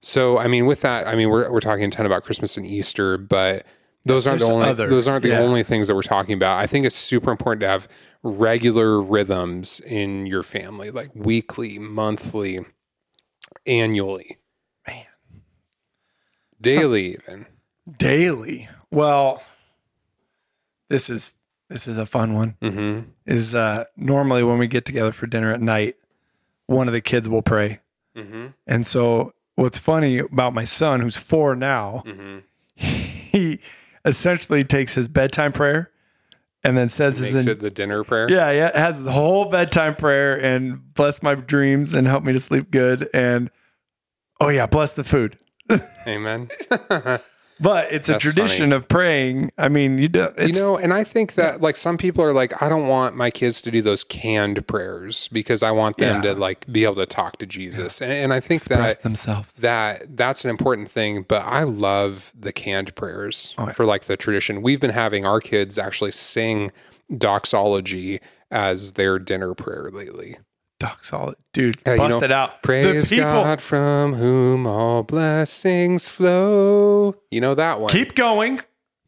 So, 0.00 0.38
I 0.38 0.46
mean, 0.46 0.66
with 0.66 0.80
that, 0.82 1.06
I 1.06 1.14
mean, 1.16 1.28
we're, 1.28 1.50
we're 1.50 1.60
talking 1.60 1.84
a 1.84 1.90
ton 1.90 2.06
about 2.06 2.22
Christmas 2.22 2.56
and 2.56 2.64
Easter, 2.66 3.18
but 3.18 3.66
those 4.04 4.26
aren't 4.26 4.40
the 4.40 4.46
only 4.46 4.68
other- 4.68 4.88
those 4.88 5.08
aren't 5.08 5.22
the 5.22 5.30
yeah. 5.30 5.40
only 5.40 5.62
things 5.62 5.88
that 5.88 5.94
we're 5.94 6.02
talking 6.02 6.34
about. 6.34 6.58
I 6.58 6.66
think 6.66 6.86
it's 6.86 6.94
super 6.94 7.30
important 7.30 7.60
to 7.62 7.68
have 7.68 7.88
regular 8.22 9.00
rhythms 9.00 9.80
in 9.80 10.26
your 10.26 10.42
family, 10.42 10.90
like 10.90 11.10
weekly, 11.14 11.78
monthly, 11.78 12.64
annually, 13.66 14.38
Man. 14.86 15.04
daily, 16.60 17.14
even. 17.14 17.46
Daily. 17.98 18.68
Well, 18.90 19.42
this 20.88 21.10
is 21.10 21.32
this 21.68 21.86
is 21.86 21.98
a 21.98 22.06
fun 22.06 22.34
one. 22.34 22.56
hmm 22.62 23.00
Is 23.26 23.54
uh 23.54 23.84
normally 23.96 24.42
when 24.42 24.58
we 24.58 24.66
get 24.66 24.84
together 24.84 25.12
for 25.12 25.26
dinner 25.26 25.52
at 25.52 25.60
night, 25.60 25.96
one 26.66 26.86
of 26.88 26.92
the 26.94 27.00
kids 27.00 27.28
will 27.28 27.42
pray. 27.42 27.80
hmm 28.16 28.48
And 28.66 28.86
so 28.86 29.32
what's 29.54 29.78
funny 29.78 30.18
about 30.18 30.54
my 30.54 30.64
son 30.64 31.00
who's 31.00 31.16
4 31.16 31.54
now, 31.56 32.02
hmm 32.06 32.38
he 32.76 33.60
essentially 34.04 34.64
takes 34.64 34.94
his 34.94 35.06
bedtime 35.08 35.52
prayer 35.52 35.90
and 36.64 36.76
then 36.78 36.88
says 36.88 37.18
his 37.18 37.34
Makes 37.34 37.46
it 37.46 37.60
the 37.60 37.70
dinner 37.70 38.02
prayer. 38.04 38.30
Yeah, 38.30 38.50
yeah. 38.50 38.78
Has 38.78 38.98
his 38.98 39.06
whole 39.06 39.46
bedtime 39.46 39.94
prayer 39.96 40.34
and 40.34 40.94
bless 40.94 41.22
my 41.22 41.34
dreams 41.34 41.92
and 41.94 42.06
help 42.06 42.24
me 42.24 42.32
to 42.32 42.40
sleep 42.40 42.70
good. 42.70 43.08
And 43.12 43.50
oh, 44.40 44.48
yeah, 44.48 44.66
bless 44.66 44.92
the 44.92 45.04
food. 45.04 45.36
Amen. 46.06 46.48
But 47.60 47.92
it's 47.92 48.08
a 48.08 48.12
That's 48.12 48.22
tradition 48.24 48.72
of 48.72 48.86
praying. 48.88 49.50
I 49.58 49.68
mean, 49.68 49.98
you 49.98 50.08
do, 50.08 50.28
you 50.38 50.52
know, 50.52 50.76
and 50.78 50.94
I 50.94 51.02
think 51.02 51.34
that 51.34 51.60
like 51.60 51.76
some 51.76 51.98
people 51.98 52.22
are 52.24 52.32
like, 52.32 52.62
I 52.62 52.68
don't 52.68 52.86
want 52.86 53.16
my 53.16 53.30
kids 53.30 53.60
to 53.62 53.70
do 53.70 53.82
those 53.82 54.04
canned 54.04 54.64
prayers 54.66 55.28
because 55.28 55.62
I 55.64 55.70
want 55.72 55.98
them 55.98 56.22
Yeah. 56.22 56.34
to 56.34 56.38
like 56.38 56.70
be 56.70 56.84
able 56.84 56.94
to 56.96 57.06
talk 57.06 57.38
to 57.38 57.46
Jesus. 57.46 58.00
And, 58.00 58.12
and 58.12 58.32
I 58.32 58.40
think 58.40 58.58
express 58.60 58.94
that 58.94 59.02
themselves. 59.02 59.54
that 59.56 60.16
that's 60.16 60.44
an 60.44 60.50
important 60.50 60.90
thing 60.90 61.24
but 61.26 61.42
i 61.44 61.62
love 61.62 62.32
the 62.38 62.52
canned 62.52 62.94
prayers 62.94 63.54
Oh, 63.58 63.66
yeah. 63.66 63.72
for 63.72 63.84
like 63.84 64.04
the 64.04 64.16
tradition 64.16 64.62
we've 64.62 64.80
been 64.80 64.90
having 64.90 65.24
our 65.26 65.40
kids 65.40 65.78
actually 65.78 66.12
sing 66.12 66.70
doxology 67.16 68.20
as 68.50 68.94
their 68.94 69.18
dinner 69.18 69.54
prayer 69.54 69.90
lately 69.92 70.36
Doxology. 70.80 71.36
Dude, 71.52 71.76
Yeah, 71.84 71.92
you 71.92 71.98
bust 71.98 72.20
know, 72.20 72.24
it 72.24 72.30
out. 72.32 72.62
praise 72.62 73.08
the 73.10 73.16
people, 73.16 73.30
god 73.44 73.60
from 73.60 74.14
whom 74.14 74.66
all 74.66 75.02
blessings 75.02 76.06
flow 76.08 77.14
you 77.30 77.40
know 77.40 77.54
that 77.54 77.80
one 77.80 77.90
keep 77.90 78.14
going. 78.14 78.60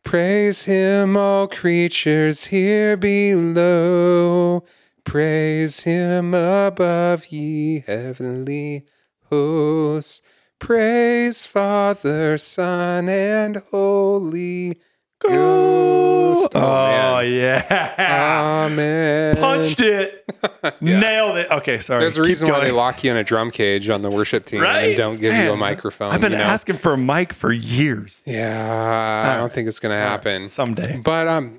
praise 0.03 0.63
him 0.63 1.17
all 1.17 1.47
creatures 1.47 2.47
here 2.47 2.97
below 2.97 4.65
praise 5.05 5.81
him 5.81 6.35
above 6.35 7.27
ye 7.29 7.85
heavenly 7.87 8.85
hosts 9.31 10.23
praise 10.59 11.45
father 11.47 12.37
son 12.37 13.09
and 13.09 13.57
holy 13.71 14.81
ghost 15.21 16.53
Oh, 16.55 17.21
man. 17.21 17.33
yeah. 17.33 18.65
amen 18.67 19.37
Punched 19.37 19.81
it. 19.81 20.25
Nailed 20.81 21.37
it. 21.39 21.51
Okay, 21.51 21.79
sorry. 21.81 22.01
there's 22.01 22.17
a 22.17 22.21
Keep 22.21 22.29
reason 22.29 22.49
why 22.49 22.61
they 22.61 22.71
lock 22.71 23.03
you 23.05 23.11
in 23.11 23.17
a 23.17 23.25
drum 23.25 23.51
cage 23.51 23.89
on 23.91 24.03
the 24.03 24.11
worship 24.11 24.47
team 24.47 24.61
Right? 24.63 24.89
and 24.89 24.97
don't 24.97 25.21
give 25.21 25.35
you 25.35 25.53
a 25.53 25.57
microphone 25.57 26.13
I've 26.13 26.21
been 26.21 26.33
you 26.33 26.39
know? 26.39 26.45
asking 26.45 26.77
for 26.77 26.93
a 26.95 26.99
mic 26.99 27.33
for 27.33 27.53
years. 27.53 28.23
yeah 28.27 29.33
i 29.35 29.37
don't 29.39 29.53
think 29.53 29.69
it's 29.69 29.79
gonna 29.79 29.95
happen 30.01 30.49
Someday. 30.49 31.01
But 31.05 31.29
um, 31.29 31.59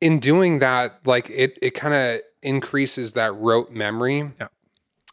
in 0.00 0.18
doing 0.18 0.58
that, 0.60 0.98
like 1.06 1.28
it, 1.30 1.58
it 1.62 1.70
kind 1.72 1.94
of 1.94 2.20
increases 2.42 3.12
that 3.14 3.34
rote 3.34 3.70
memory. 3.70 4.30
Yeah. 4.40 4.48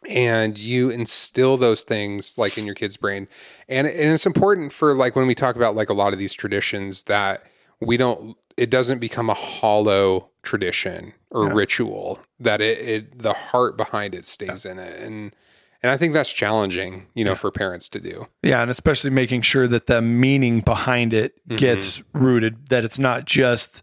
And 0.08 0.58
you 0.58 0.90
instill 0.90 1.56
those 1.56 1.82
things 1.82 2.38
like 2.38 2.56
in 2.56 2.64
your 2.66 2.74
kid's 2.74 2.96
brain. 2.96 3.26
And, 3.68 3.86
and 3.86 4.12
it's 4.12 4.26
important 4.26 4.72
for 4.72 4.94
like 4.94 5.16
when 5.16 5.26
we 5.26 5.34
talk 5.34 5.56
about 5.56 5.74
like 5.74 5.88
a 5.88 5.94
lot 5.94 6.12
of 6.12 6.18
these 6.18 6.34
traditions 6.34 7.04
that 7.04 7.44
we 7.80 7.96
don't, 7.96 8.36
it 8.56 8.70
doesn't 8.70 8.98
become 9.00 9.28
a 9.28 9.34
hollow 9.34 10.28
tradition 10.42 11.14
or 11.30 11.52
ritual 11.52 12.20
that 12.38 12.60
it, 12.60 12.78
it, 12.78 13.18
the 13.18 13.32
heart 13.32 13.76
behind 13.76 14.14
it 14.14 14.24
stays 14.24 14.64
in 14.64 14.78
it. 14.78 15.00
And, 15.00 15.34
and 15.82 15.90
I 15.92 15.96
think 15.96 16.12
that's 16.12 16.32
challenging, 16.32 17.06
you 17.14 17.24
know, 17.24 17.34
for 17.34 17.50
parents 17.50 17.88
to 17.90 18.00
do. 18.00 18.26
Yeah, 18.42 18.62
and 18.62 18.70
especially 18.70 19.10
making 19.10 19.42
sure 19.42 19.68
that 19.68 19.88
the 19.88 20.00
meaning 20.00 20.60
behind 20.60 21.12
it 21.12 21.34
Mm-hmm. 21.48 21.56
gets 21.56 22.02
rooted, 22.12 22.68
that 22.68 22.84
it's 22.84 22.98
not 22.98 23.24
just 23.24 23.82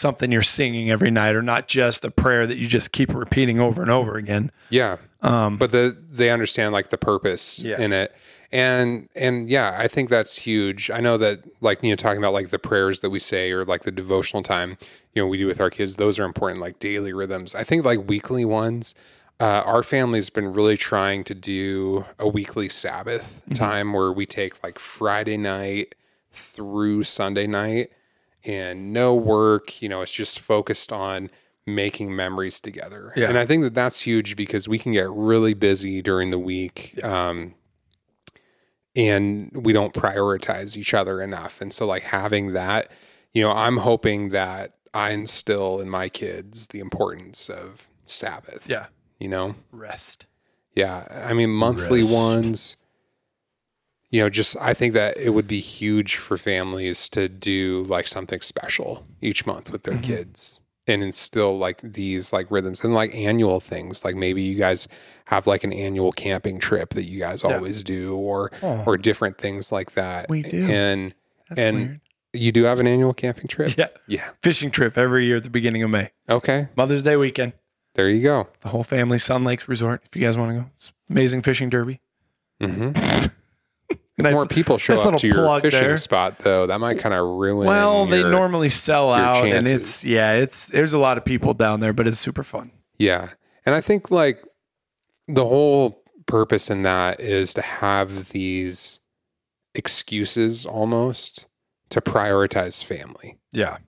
something 0.00 0.32
you're 0.32 0.42
singing 0.42 0.90
every 0.90 1.10
night 1.10 1.34
or 1.36 1.42
not 1.42 1.68
just 1.68 2.04
a 2.04 2.10
prayer 2.10 2.46
that 2.46 2.56
you 2.58 2.66
just 2.66 2.92
keep 2.92 3.12
repeating 3.14 3.60
over 3.60 3.82
and 3.82 3.90
over 3.90 4.16
again. 4.16 4.50
Yeah. 4.70 4.96
Um, 5.22 5.56
but 5.58 5.70
the 5.70 5.96
they 6.10 6.30
understand 6.30 6.72
like 6.72 6.88
the 6.88 6.96
purpose 6.98 7.58
Yeah. 7.60 7.78
in 7.80 7.92
it 7.92 8.14
and 8.52 9.08
and 9.14 9.48
yeah 9.48 9.76
i 9.78 9.86
think 9.86 10.08
that's 10.10 10.34
huge 10.34 10.90
i 10.90 10.98
know 10.98 11.16
that 11.16 11.38
like 11.60 11.80
you 11.84 11.90
know 11.90 11.94
talking 11.94 12.18
about 12.18 12.32
like 12.32 12.48
the 12.50 12.58
prayers 12.58 12.98
that 12.98 13.10
we 13.10 13.20
say 13.20 13.52
or 13.52 13.64
like 13.64 13.82
the 13.84 13.92
devotional 13.92 14.42
time 14.42 14.76
you 15.14 15.22
know 15.22 15.28
we 15.28 15.38
do 15.38 15.46
with 15.46 15.60
our 15.60 15.70
kids 15.70 15.94
those 15.96 16.18
are 16.18 16.24
important 16.24 16.60
like 16.60 16.76
daily 16.80 17.12
rhythms 17.12 17.54
i 17.54 17.62
think 17.62 17.84
like 17.84 18.08
weekly 18.08 18.44
ones 18.44 18.92
uh, 19.38 19.62
our 19.64 19.84
family's 19.84 20.30
been 20.30 20.52
really 20.52 20.76
trying 20.76 21.22
to 21.22 21.32
do 21.34 22.04
a 22.18 22.26
weekly 22.26 22.68
sabbath 22.68 23.40
time 23.54 23.92
where 23.92 24.10
we 24.10 24.26
take 24.26 24.60
like 24.64 24.80
friday 24.80 25.36
night 25.36 25.94
through 26.32 27.04
sunday 27.04 27.46
night 27.46 27.92
and 28.44 28.92
no 28.92 29.14
work 29.14 29.80
you 29.82 29.88
know 29.88 30.00
it's 30.02 30.12
just 30.12 30.40
focused 30.40 30.92
on 30.92 31.30
making 31.66 32.14
memories 32.16 32.60
together 32.60 33.12
Yeah. 33.16 33.28
and 33.28 33.38
i 33.38 33.44
think 33.46 33.62
that 33.62 33.74
that's 33.74 34.00
huge 34.00 34.34
because 34.36 34.66
we 34.68 34.78
can 34.78 34.92
get 34.92 35.10
really 35.10 35.54
busy 35.54 36.02
during 36.02 36.30
the 36.30 36.38
week 36.38 36.98
um, 37.04 37.54
and 38.96 39.50
we 39.54 39.72
don't 39.72 39.94
prioritize 39.94 40.76
each 40.76 40.94
other 40.94 41.20
enough 41.20 41.60
and 41.60 41.72
so 41.72 41.86
like 41.86 42.02
having 42.02 42.52
that 42.54 42.90
you 43.32 43.42
know 43.42 43.52
i'm 43.52 43.76
hoping 43.76 44.30
that 44.30 44.74
i 44.94 45.10
instill 45.10 45.80
in 45.80 45.88
my 45.88 46.08
kids 46.08 46.68
the 46.68 46.80
importance 46.80 47.48
of 47.48 47.88
sabbath 48.06 48.68
yeah, 48.68 48.86
you 49.20 49.28
know 49.28 49.54
rest. 49.70 50.26
yeah 50.74 51.06
i 51.24 51.32
mean 51.32 51.50
monthly 51.50 52.02
Rest. 52.02 52.12
ones 52.14 52.76
you 54.10 54.20
know 54.20 54.28
just 54.28 54.56
i 54.60 54.74
think 54.74 54.94
that 54.94 55.16
it 55.16 55.30
would 55.30 55.46
be 55.46 55.60
huge 55.60 56.16
for 56.16 56.36
families 56.36 57.08
to 57.08 57.28
do 57.28 57.82
like 57.88 58.06
something 58.08 58.40
special 58.40 59.06
each 59.20 59.46
month 59.46 59.70
with 59.70 59.82
their 59.84 59.94
Mm-hmm. 59.94 60.02
kids 60.04 60.60
and 60.86 61.02
instill 61.04 61.56
like 61.58 61.80
these 61.82 62.32
like 62.32 62.50
rhythms 62.50 62.82
and 62.82 62.92
like 62.94 63.14
annual 63.14 63.60
things 63.60 64.04
like 64.04 64.16
maybe 64.16 64.42
you 64.42 64.56
guys 64.56 64.88
have 65.26 65.46
like 65.46 65.62
an 65.62 65.72
annual 65.72 66.10
camping 66.10 66.58
trip 66.58 66.90
that 66.94 67.04
you 67.04 67.20
guys 67.20 67.44
always 67.44 67.84
do 67.84 68.16
or 68.16 68.50
Oh. 68.62 68.82
or 68.86 68.96
different 68.96 69.38
things 69.38 69.70
like 69.70 69.92
that 69.92 70.28
We 70.28 70.42
do. 70.42 70.64
and 70.64 71.14
That's 71.48 71.60
and 71.60 71.76
weird. 71.76 72.00
You 72.32 72.52
do 72.52 72.62
have 72.64 72.78
an 72.80 72.86
annual 72.86 73.12
camping 73.12 73.46
trip? 73.48 73.76
Yeah. 73.76 73.88
Yeah. 74.06 74.28
Fishing 74.42 74.70
trip 74.70 74.96
every 74.96 75.26
year 75.26 75.36
at 75.38 75.42
the 75.42 75.50
beginning 75.50 75.82
of 75.82 75.90
May. 75.90 76.10
Okay. 76.28 76.68
Mother's 76.76 77.02
Day 77.02 77.16
weekend. 77.16 77.52
There 77.94 78.08
you 78.08 78.22
go. 78.22 78.46
The 78.60 78.68
whole 78.68 78.84
family, 78.84 79.18
Sun 79.18 79.42
Lakes 79.42 79.66
Resort. 79.68 80.02
If 80.06 80.14
you 80.14 80.22
guys 80.22 80.38
want 80.38 80.52
to 80.52 80.60
go, 80.60 80.66
it's 80.76 80.92
amazing 81.10 81.42
fishing 81.42 81.70
derby. 81.70 82.00
hmm 82.60 82.92
Nice- 84.18 84.34
More 84.34 84.46
people 84.46 84.76
show 84.76 84.94
nice 84.96 85.06
up 85.06 85.16
to 85.16 85.28
your 85.28 85.60
fishing 85.60 85.80
there. 85.80 85.96
spot, 85.96 86.40
though. 86.40 86.66
That 86.66 86.78
might 86.78 86.98
kind 86.98 87.14
of 87.14 87.26
ruin. 87.26 87.66
Well, 87.66 88.04
they 88.04 88.22
normally 88.22 88.68
sell 88.68 89.06
your 89.16 89.16
out, 89.16 89.46
and 89.46 89.66
it's 89.66 90.04
yeah, 90.04 90.32
it's 90.32 90.66
there's 90.66 90.92
a 90.92 90.98
lot 90.98 91.16
of 91.16 91.24
people 91.24 91.54
down 91.54 91.80
there, 91.80 91.94
but 91.94 92.06
it's 92.06 92.18
super 92.18 92.42
fun. 92.44 92.70
Yeah. 92.98 93.30
And 93.64 93.74
I 93.74 93.80
think 93.80 94.10
like 94.10 94.44
the 95.26 95.46
whole 95.46 96.02
purpose 96.26 96.68
in 96.68 96.82
that 96.82 97.18
is 97.20 97.54
to 97.54 97.62
have 97.62 98.28
these 98.30 99.00
excuses 99.74 100.66
almost 100.66 101.46
to 101.88 102.00
prioritize 102.02 102.84
family 102.84 103.38
Yeah, 103.52 103.78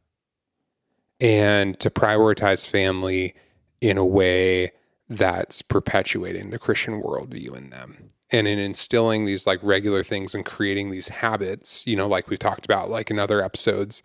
and 1.20 1.78
to 1.80 1.90
prioritize 1.90 2.66
family 2.66 3.34
in 3.80 3.98
a 3.98 4.04
way 4.04 4.72
that's 5.08 5.62
perpetuating 5.62 6.50
the 6.50 6.58
Christian 6.58 7.02
worldview 7.02 7.56
in 7.56 7.70
them. 7.70 8.08
And 8.32 8.48
in 8.48 8.58
instilling 8.58 9.26
these 9.26 9.46
like 9.46 9.60
regular 9.62 10.02
things 10.02 10.34
and 10.34 10.44
creating 10.44 10.90
these 10.90 11.08
habits, 11.08 11.86
you 11.86 11.94
know, 11.94 12.08
like 12.08 12.28
we've 12.28 12.38
talked 12.38 12.64
about 12.64 12.88
like 12.90 13.10
in 13.10 13.18
other 13.18 13.42
episodes, 13.44 14.02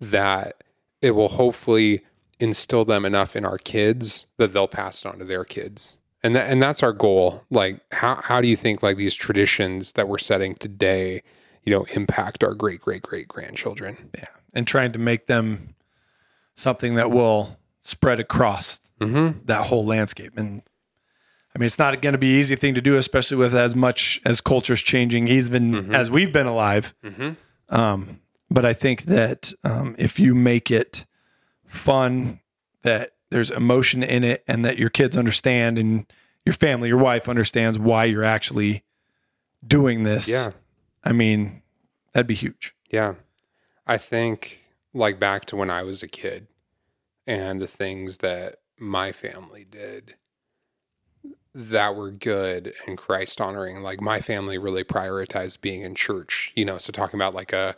that 0.00 0.62
it 1.02 1.10
will 1.12 1.28
hopefully 1.28 2.02
instill 2.40 2.84
them 2.84 3.04
enough 3.04 3.34
in 3.34 3.44
our 3.44 3.58
kids 3.58 4.26
that 4.36 4.52
they'll 4.52 4.68
pass 4.68 5.04
it 5.04 5.08
on 5.08 5.18
to 5.18 5.24
their 5.24 5.44
kids. 5.44 5.96
And 6.22 6.36
that, 6.36 6.48
and 6.50 6.62
that's 6.62 6.82
our 6.84 6.92
goal. 6.92 7.44
Like 7.50 7.80
how 7.92 8.16
how 8.16 8.40
do 8.40 8.48
you 8.48 8.56
think 8.56 8.82
like 8.82 8.96
these 8.96 9.14
traditions 9.14 9.92
that 9.94 10.08
we're 10.08 10.18
setting 10.18 10.54
today, 10.54 11.22
you 11.64 11.72
know, 11.72 11.84
impact 11.94 12.42
our 12.44 12.54
great 12.54 12.80
great 12.80 13.02
great 13.02 13.28
grandchildren? 13.28 14.10
yeah, 14.16 14.26
and 14.54 14.66
trying 14.66 14.92
to 14.92 14.98
make 14.98 15.26
them 15.26 15.74
something 16.54 16.94
that 16.94 17.10
will 17.10 17.56
spread 17.80 18.20
across 18.20 18.80
Mm-hmm. 19.00 19.44
that 19.44 19.64
whole 19.66 19.86
landscape. 19.86 20.32
And 20.36 20.60
I 21.54 21.58
mean, 21.58 21.66
it's 21.66 21.78
not 21.78 22.00
going 22.02 22.12
to 22.12 22.18
be 22.18 22.34
an 22.34 22.40
easy 22.40 22.56
thing 22.56 22.74
to 22.74 22.80
do, 22.80 22.96
especially 22.96 23.36
with 23.38 23.54
as 23.54 23.74
much 23.74 24.20
as 24.24 24.40
culture's 24.40 24.80
changing, 24.82 25.28
even 25.28 25.72
Mhm. 25.72 25.94
as 25.94 26.10
we've 26.10 26.32
been 26.32 26.46
alive. 26.46 26.94
Mm-hmm. 27.04 27.74
Um, 27.74 28.20
but 28.50 28.64
I 28.64 28.72
think 28.72 29.04
that 29.04 29.52
um, 29.64 29.94
if 29.98 30.18
you 30.18 30.34
make 30.34 30.70
it 30.70 31.04
fun, 31.66 32.40
that 32.82 33.14
there's 33.30 33.50
emotion 33.50 34.02
in 34.02 34.24
it, 34.24 34.44
and 34.46 34.64
that 34.64 34.78
your 34.78 34.88
kids 34.90 35.16
understand, 35.16 35.78
and 35.78 36.06
your 36.46 36.54
family, 36.54 36.88
your 36.88 36.98
wife 36.98 37.28
understands 37.28 37.78
why 37.78 38.04
you're 38.04 38.24
actually 38.24 38.84
doing 39.66 40.04
this. 40.04 40.28
Yeah. 40.28 40.52
I 41.04 41.12
mean, 41.12 41.62
that'd 42.12 42.26
be 42.26 42.34
huge. 42.34 42.74
Yeah. 42.90 43.14
I 43.86 43.98
think 43.98 44.60
like 44.94 45.18
back 45.18 45.44
to 45.46 45.56
when 45.56 45.70
I 45.70 45.82
was 45.82 46.02
a 46.02 46.08
kid 46.08 46.46
and 47.26 47.60
the 47.60 47.66
things 47.66 48.18
that 48.18 48.60
my 48.78 49.12
family 49.12 49.66
did 49.68 50.14
that 51.58 51.96
were 51.96 52.12
good 52.12 52.72
and 52.86 52.96
Christ 52.96 53.40
honoring. 53.40 53.82
Like 53.82 54.00
my 54.00 54.20
family 54.20 54.58
really 54.58 54.84
prioritized 54.84 55.60
being 55.60 55.82
in 55.82 55.96
church, 55.96 56.52
you 56.54 56.64
know, 56.64 56.78
so 56.78 56.92
talking 56.92 57.18
about 57.18 57.34
like 57.34 57.52
a 57.52 57.76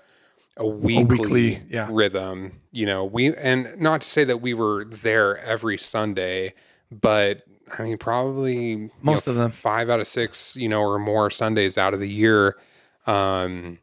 a 0.58 0.66
weekly, 0.66 1.18
weekly, 1.18 1.62
yeah. 1.70 1.88
rhythm, 1.90 2.60
you 2.72 2.84
know, 2.84 3.04
we 3.04 3.34
and 3.34 3.74
not 3.80 4.02
to 4.02 4.08
say 4.08 4.22
that 4.24 4.42
we 4.42 4.52
were 4.52 4.84
there 4.84 5.38
every 5.38 5.78
Sunday, 5.78 6.52
but 6.90 7.42
I 7.78 7.84
mean 7.84 7.96
probably 7.96 8.66
you 8.66 8.90
Most 9.00 9.26
know, 9.26 9.30
of 9.30 9.36
them. 9.38 9.50
5 9.50 9.88
out 9.88 10.00
of 10.00 10.06
6, 10.06 10.56
you 10.56 10.68
know, 10.68 10.82
or 10.82 10.98
more 10.98 11.30
Sundays 11.30 11.78
out 11.78 11.94
of 11.94 12.00
the 12.00 12.08
year 12.08 12.58
um 13.06 13.78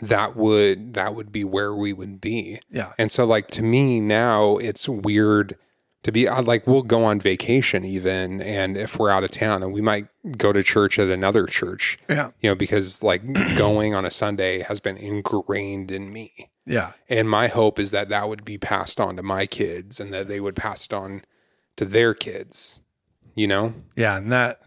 that 0.00 0.34
would 0.34 0.94
that 0.94 1.14
would 1.14 1.30
be 1.30 1.44
where 1.44 1.72
we 1.72 1.92
would 1.92 2.20
be. 2.20 2.58
Yeah. 2.70 2.92
And 2.98 3.08
so 3.08 3.24
like 3.24 3.46
to 3.52 3.62
me 3.62 4.00
now 4.00 4.56
it's 4.56 4.88
weird 4.88 5.56
to 6.02 6.10
be 6.12 6.28
like 6.30 6.66
we'll 6.66 6.82
go 6.82 7.04
on 7.04 7.20
vacation 7.20 7.84
even 7.84 8.40
and 8.40 8.76
if 8.76 8.98
we're 8.98 9.10
out 9.10 9.22
of 9.24 9.30
town 9.30 9.62
and 9.62 9.72
we 9.72 9.80
might 9.82 10.06
go 10.38 10.52
to 10.52 10.62
church 10.62 10.98
at 10.98 11.08
another 11.08 11.46
church, 11.46 11.98
Yeah. 12.08 12.30
you 12.40 12.48
know, 12.50 12.54
because 12.54 13.02
like 13.02 13.22
going 13.56 13.94
on 13.94 14.04
a 14.04 14.10
Sunday 14.10 14.60
has 14.62 14.80
been 14.80 14.96
ingrained 14.96 15.90
in 15.90 16.12
me. 16.12 16.50
Yeah. 16.66 16.92
And 17.08 17.28
my 17.28 17.48
hope 17.48 17.78
is 17.78 17.90
that 17.90 18.08
that 18.10 18.28
would 18.28 18.44
be 18.44 18.56
passed 18.58 19.00
on 19.00 19.16
to 19.16 19.22
my 19.22 19.44
kids 19.46 19.98
and 20.00 20.12
that 20.14 20.28
they 20.28 20.40
would 20.40 20.56
pass 20.56 20.86
it 20.86 20.92
on 20.92 21.22
to 21.76 21.84
their 21.84 22.14
kids, 22.14 22.80
you 23.34 23.46
know? 23.46 23.74
Yeah. 23.96 24.16
And 24.16 24.30
that, 24.30 24.60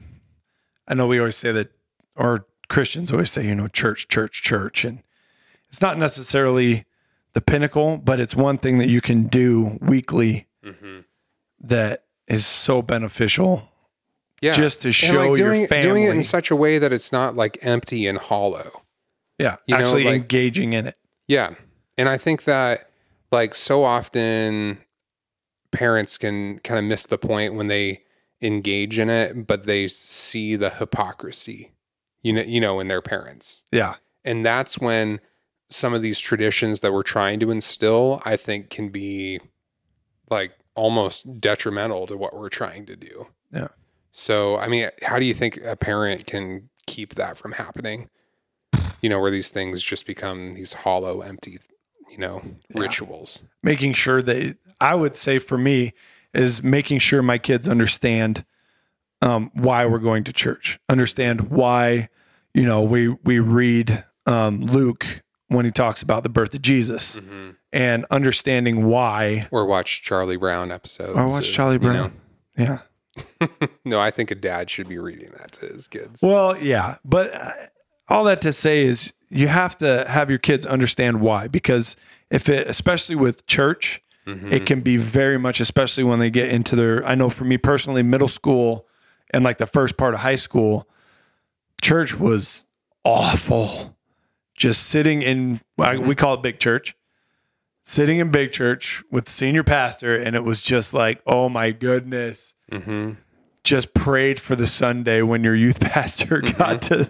I 0.88 0.96
know 0.96 1.08
we 1.08 1.20
always 1.20 1.38
say 1.38 1.52
that, 1.54 1.72
or 2.16 2.46
Christians 2.68 3.12
always 3.12 3.32
say, 3.32 3.46
you 3.46 3.56
know, 3.56 3.68
church, 3.68 4.08
church, 4.08 4.42
church. 4.44 4.84
And 4.84 5.02
it's 5.70 5.82
not 5.82 5.98
necessarily 5.98 6.86
the 7.34 7.42
pinnacle, 7.42 7.98
but 7.98 8.20
it's 8.20 8.36
one 8.36 8.58
thing 8.58 8.78
that 8.80 8.90
you 8.90 9.02
can 9.02 9.24
do 9.28 9.78
weekly 9.82 10.48
Mm-hmm. 10.64 11.00
That 11.64 12.04
is 12.28 12.46
so 12.46 12.82
beneficial 12.82 13.70
Yeah. 14.42 14.54
just 14.54 14.82
to 14.84 14.92
show 14.92 15.30
like, 15.30 15.38
doing, 15.38 15.60
your 15.62 15.68
family. 15.68 15.84
doing 15.84 16.04
it 16.04 16.12
in 16.12 16.24
such 16.24 16.52
a 16.52 16.56
way 16.56 16.78
that 16.78 16.92
it's 16.94 17.12
not 17.12 17.36
like 17.36 17.58
empty 17.62 18.08
and 18.08 18.18
hollow. 18.18 18.82
yeah. 19.40 19.58
you 19.66 19.76
know, 19.76 19.82
actually 19.82 20.04
like- 20.06 20.16
engaging 20.16 20.74
in 20.74 20.88
it. 20.88 20.98
Yeah. 21.28 21.56
And 21.98 22.08
I 22.10 22.18
think 22.18 22.44
that 22.46 22.90
like 23.32 23.56
so 23.56 23.84
often 23.84 24.78
parents 25.72 26.18
can 26.18 26.60
kind 26.60 26.78
of 26.78 26.86
miss 26.86 27.06
the 27.08 27.18
point 27.18 27.56
when 27.56 27.68
they 27.68 28.04
engage 28.42 29.00
in 29.00 29.10
it, 29.10 29.48
but 29.48 29.66
they 29.66 29.88
see 29.88 30.56
the 30.56 30.70
hypocrisy, 30.70 31.72
you 32.22 32.34
know, 32.34 32.42
you 32.44 32.60
know, 32.62 32.80
in 32.80 32.88
their 32.90 33.02
parents. 33.02 33.64
Yeah. 33.72 33.96
And 34.24 34.46
that's 34.46 34.78
when 34.80 35.20
some 35.70 35.94
of 35.94 36.02
these 36.02 36.20
traditions 36.20 36.82
that 36.82 36.94
we're 36.94 37.04
trying 37.04 37.40
to 37.40 37.50
instill, 37.52 38.22
I 38.26 38.36
think 38.36 38.70
can 38.70 38.90
be 38.90 39.40
like 40.30 40.52
almost 40.76 41.40
detrimental 41.40 42.08
to 42.08 42.18
what 42.18 42.36
we're 42.36 42.50
trying 42.50 42.86
to 42.88 42.96
do. 42.96 43.28
Yeah. 43.52 43.68
So, 44.12 44.58
I 44.58 44.68
mean, 44.68 44.90
how 45.04 45.20
do 45.20 45.26
you 45.26 45.34
think 45.34 45.58
a 45.64 45.76
parent 45.76 46.26
can 46.28 46.70
keep 46.88 47.16
that 47.16 47.38
from 47.38 47.54
happening? 47.54 48.10
You 49.02 49.10
know, 49.10 49.20
where 49.20 49.32
these 49.32 49.50
things 49.50 49.84
just 49.84 50.06
become 50.06 50.54
these 50.54 50.74
hollow, 50.74 51.22
empty, 51.22 51.60
you 52.12 52.18
know, 52.18 52.42
Yeah. 52.70 52.80
rituals. 52.82 53.44
making 53.62 53.94
sure 53.94 54.22
that 54.22 54.58
I 54.80 54.96
would 54.96 55.16
say 55.16 55.40
for 55.40 55.58
me 55.58 55.94
is 56.34 56.64
making 56.64 57.00
sure 57.00 57.22
my 57.22 57.38
kids 57.38 57.68
understand 57.68 58.46
um, 59.22 59.52
why 59.54 59.86
we're 59.86 60.00
going 60.00 60.24
to 60.26 60.34
church, 60.34 60.80
understand 60.90 61.50
why 61.50 62.10
you 62.54 62.66
know 62.66 62.82
we 62.82 63.10
we 63.24 63.40
read 63.40 64.04
um, 64.26 64.62
Luke 64.62 65.22
when 65.54 65.66
he 65.66 65.72
talks 65.72 66.02
about 66.02 66.24
the 66.24 66.30
birth 66.30 66.54
of 66.54 66.62
Jesus, 66.62 67.18
and 67.72 68.06
understanding 68.12 68.86
why. 68.86 69.48
Or 69.52 69.66
watch 69.66 70.02
Charlie 70.04 70.38
Brown 70.38 70.72
episodes. 70.72 71.18
Or 71.18 71.26
watch 71.28 71.52
Charlie 71.52 71.76
you 71.76 71.80
Brown. 71.80 72.14
Yeah. 72.58 72.80
no, 73.86 74.00
I 74.00 74.12
think 74.12 74.32
a 74.32 74.36
dad 74.36 74.70
should 74.70 74.88
be 74.90 74.98
reading 74.98 75.32
that 75.38 75.52
to 75.54 75.68
his 75.68 75.88
kids. 75.88 76.22
Well, 76.22 76.58
yeah, 76.58 76.98
but 77.06 77.34
uh, 77.34 77.52
all 78.08 78.24
that 78.26 78.42
to 78.42 78.52
say 78.54 78.84
is 78.86 79.14
you 79.30 79.48
have 79.48 79.78
to 79.80 80.06
have 80.08 80.30
your 80.30 80.40
kids 80.40 80.66
understand 80.66 81.22
why 81.22 81.48
because 81.48 81.96
if 82.30 82.50
it 82.50 82.68
especially 82.68 83.16
with 83.16 83.46
church, 83.48 84.02
Mhm. 84.28 84.54
it 84.54 84.66
can 84.66 84.80
be 84.82 84.96
very 84.98 85.38
much 85.38 85.60
especially 85.60 86.04
when 86.06 86.20
they 86.20 86.30
get 86.30 86.50
into 86.50 86.76
their 86.78 87.06
I 87.06 87.14
know 87.16 87.30
for 87.30 87.44
me 87.44 87.58
personally 87.58 88.04
middle 88.04 88.28
school 88.30 88.88
and 89.32 89.44
like 89.44 89.58
the 89.58 89.68
first 89.68 89.98
part 89.98 90.14
of 90.14 90.22
high 90.22 90.36
school, 90.38 90.88
church 91.82 92.18
was 92.18 92.66
awful. 93.04 93.96
Just 94.56 94.88
sitting 94.88 95.22
in 95.22 95.62
we 95.78 96.16
call 96.16 96.36
it 96.36 96.42
big 96.44 96.60
church. 96.60 96.96
Sitting 97.86 98.20
in 98.20 98.32
big 98.32 98.52
church 98.54 99.04
with 99.12 99.26
the 99.26 99.32
senior 99.32 99.64
pastor 99.64 100.16
and 100.16 100.36
it 100.38 100.44
was 100.44 100.62
just 100.62 100.94
like, 100.94 101.22
"Oh 101.28 101.50
my 101.50 101.72
goodness." 101.72 102.56
Mhm. 102.72 103.18
just 103.64 103.94
prayed 103.94 104.40
for 104.42 104.56
the 104.58 104.68
Sunday 104.68 105.22
when 105.22 105.42
your 105.44 105.56
youth 105.56 105.80
pastor 105.92 106.42
got 106.42 106.82
to 106.84 107.10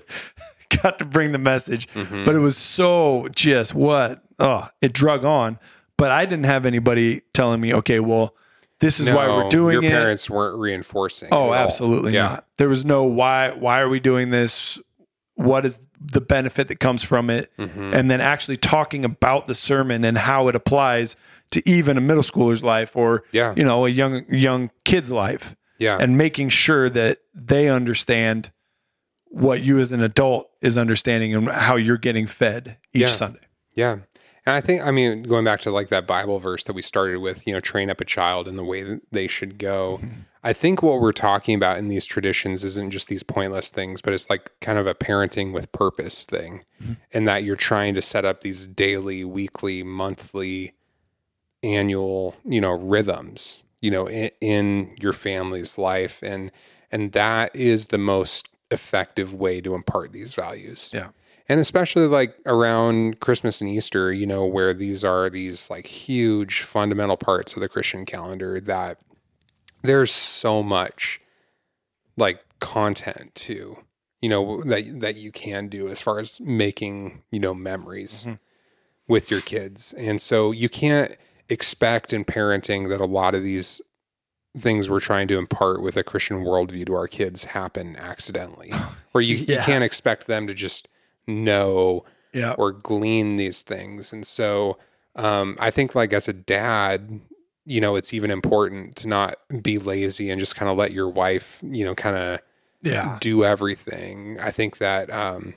got 0.82 1.00
to 1.00 1.06
bring 1.06 1.32
the 1.32 1.38
message. 1.38 1.88
Mhm. 1.96 2.26
But 2.26 2.36
it 2.36 2.40
was 2.40 2.58
so 2.58 3.28
just 3.36 3.74
what 3.76 4.24
oh 4.40 4.68
it 4.82 4.94
drug 4.94 5.26
on. 5.26 5.60
But 5.98 6.12
I 6.12 6.26
didn't 6.26 6.46
have 6.46 6.66
anybody 6.66 7.22
telling 7.34 7.62
me, 7.62 7.74
okay, 7.76 8.00
well, 8.00 8.36
this 8.80 9.00
is 9.00 9.10
why 9.10 9.28
we're 9.28 9.48
doing 9.50 9.74
your 9.74 9.84
it. 9.84 9.90
parents 9.92 10.30
weren't 10.30 10.58
reinforcing. 10.60 11.30
oh, 11.32 11.54
absolutely 11.54 12.14
Yeah. 12.14 12.24
not. 12.24 12.46
There 12.58 12.68
was 12.70 12.84
no 12.84 13.04
why 13.04 13.52
why 13.52 13.80
are 13.80 13.90
we 13.90 14.00
doing 14.00 14.30
this? 14.32 14.80
What 15.36 15.66
is 15.66 15.88
the 16.00 16.22
benefit 16.22 16.68
that 16.68 16.80
comes 16.80 17.04
from 17.04 17.30
it? 17.30 17.52
Mhm. 17.58 17.94
And 17.94 18.10
then 18.12 18.22
actually 18.22 18.58
talking 18.58 19.04
about 19.04 19.48
the 19.48 19.56
sermon 19.56 20.06
and 20.06 20.18
how 20.18 20.48
it 20.48 20.56
applies 20.56 21.16
to 21.52 21.68
even 21.70 21.98
a 21.98 22.02
middle 22.02 22.24
schooler's 22.24 22.64
life 22.64 22.96
or 22.96 23.24
Yeah. 23.32 23.54
you 23.56 23.64
know, 23.64 23.86
a 23.86 23.90
young 23.90 24.24
young 24.30 24.70
kid's 24.86 25.12
life 25.12 25.56
Yeah. 25.80 25.98
and 26.00 26.18
making 26.18 26.50
sure 26.50 26.90
that 26.90 27.20
they 27.34 27.68
understand 27.70 28.52
what 29.26 29.62
you 29.62 29.80
as 29.80 29.92
an 29.92 30.02
adult 30.02 30.50
is 30.62 30.78
understanding 30.78 31.34
and 31.34 31.50
how 31.50 31.76
you're 31.76 31.98
getting 31.98 32.28
fed 32.28 32.78
each 32.94 33.02
Yeah. 33.02 33.08
Sunday. 33.08 33.40
Yeah. 33.76 33.98
And 34.46 34.56
I 34.56 34.62
think, 34.62 34.86
I 34.86 34.92
mean, 34.92 35.24
going 35.24 35.46
back 35.46 35.62
to 35.62 35.72
like 35.72 35.90
that 35.90 36.06
Bible 36.06 36.40
verse 36.40 36.66
that 36.66 36.74
we 36.74 36.82
started 36.82 37.20
with, 37.20 37.48
you 37.48 37.54
know, 37.54 37.62
train 37.62 37.90
up 37.90 38.02
a 38.02 38.06
child 38.06 38.48
in 38.48 38.58
the 38.58 38.64
way 38.64 38.84
that 38.84 39.02
they 39.12 39.28
should 39.28 39.58
go. 39.58 40.00
Mm-hmm. 40.02 40.20
I 40.44 40.52
think 40.52 40.84
what 40.84 41.00
we're 41.00 41.14
talking 41.14 41.56
about 41.56 41.78
in 41.78 41.88
these 41.88 42.06
traditions 42.06 42.66
isn't 42.66 42.92
just 42.92 43.08
these 43.08 43.24
pointless 43.24 43.70
things, 43.70 44.02
but 44.02 44.14
it's 44.14 44.30
like 44.30 44.52
kind 44.60 44.78
of 44.78 44.86
a 44.86 44.94
parenting 44.94 45.54
with 45.54 45.72
purpose 45.72 46.26
thing, 46.26 46.64
mm-hmm. 46.82 46.94
and 47.14 47.28
that 47.28 47.44
you're 47.44 47.56
trying 47.56 47.96
to 47.96 48.02
set 48.02 48.26
up 48.26 48.42
these 48.42 48.68
daily, 48.68 49.24
weekly, 49.24 49.84
monthly, 49.84 50.74
annual, 51.64 52.36
you 52.44 52.60
know, 52.60 52.74
rhythms, 52.74 53.64
you 53.80 53.90
know, 53.90 54.10
in, 54.10 54.32
in 54.42 54.96
your 55.00 55.14
family's 55.14 55.78
life, 55.78 56.22
and 56.22 56.52
and 56.92 57.14
that 57.14 57.56
is 57.56 57.88
the 57.88 57.98
most 57.98 58.50
effective 58.70 59.34
way 59.34 59.62
to 59.62 59.76
impart 59.76 60.12
these 60.12 60.34
values 60.34 60.92
Yeah. 60.94 61.10
And 61.50 61.60
especially 61.60 62.08
like 62.08 62.36
around 62.46 63.20
Christmas 63.20 63.60
and 63.62 63.70
Easter, 63.70 64.12
you 64.12 64.26
know, 64.26 64.46
where 64.46 64.74
these 64.74 65.04
are 65.04 65.30
these 65.30 65.70
like 65.70 65.88
huge 65.88 66.62
fundamental 66.62 67.18
parts 67.18 67.54
of 67.54 67.60
the 67.60 67.70
Christian 67.70 68.06
calendar 68.06 68.60
that 68.62 69.00
there's 69.82 70.12
so 70.12 70.64
much 70.64 71.20
like 72.18 72.44
content 72.60 73.36
to, 73.36 73.78
you 74.22 74.30
know, 74.30 74.62
that 74.64 75.02
that 75.02 75.16
you 75.18 75.32
can 75.32 75.68
do 75.68 75.90
as 75.90 76.00
far 76.00 76.20
as 76.20 76.40
making, 76.40 77.24
you 77.32 77.40
know, 77.40 77.54
memories 77.54 78.26
mm-hmm. 78.26 78.36
with 79.08 79.30
your 79.30 79.42
kids. 79.42 79.94
And 79.98 80.22
so 80.22 80.52
you 80.52 80.70
can't 80.70 81.16
expect 81.50 82.14
in 82.14 82.24
parenting 82.24 82.88
that 82.88 83.02
a 83.02 83.06
lot 83.06 83.36
of 83.36 83.44
these 83.44 83.82
things 84.58 84.90
we're 84.90 85.00
trying 85.00 85.28
to 85.28 85.38
impart 85.38 85.82
with 85.82 85.98
a 85.98 86.04
Christian 86.04 86.44
worldview 86.46 86.86
to 86.86 86.94
our 86.94 87.08
kids 87.08 87.44
happen 87.44 87.96
accidentally. 87.98 88.72
Where 89.12 89.22
you, 89.22 89.36
you 89.36 89.60
can't 89.60 89.84
expect 89.84 90.26
them 90.28 90.48
to 90.48 90.54
just 90.54 90.88
know 91.28 92.04
Yeah. 92.34 92.54
or 92.58 92.72
glean 92.72 93.36
these 93.36 93.62
things. 93.62 94.12
And 94.14 94.26
so 94.26 94.78
um, 95.16 95.56
I 95.60 95.70
think 95.72 95.94
like 95.96 96.12
as 96.14 96.28
a 96.28 96.34
dad, 96.34 97.20
you 97.66 97.80
know, 97.80 97.96
it's 97.96 98.14
even 98.14 98.32
important 98.32 98.96
to 98.98 99.08
not 99.08 99.36
be 99.62 99.78
lazy 99.78 100.30
and 100.32 100.40
just 100.40 100.56
kind 100.56 100.70
of 100.72 100.78
let 100.78 100.92
your 100.92 101.08
wife, 101.08 101.60
you 101.64 101.86
know, 101.86 101.94
kind 101.96 102.16
of 102.18 102.40
Yeah. 102.82 103.18
do 103.22 103.44
everything. 103.46 104.40
I 104.40 104.52
think 104.52 104.80
that 104.80 105.10
um, 105.12 105.54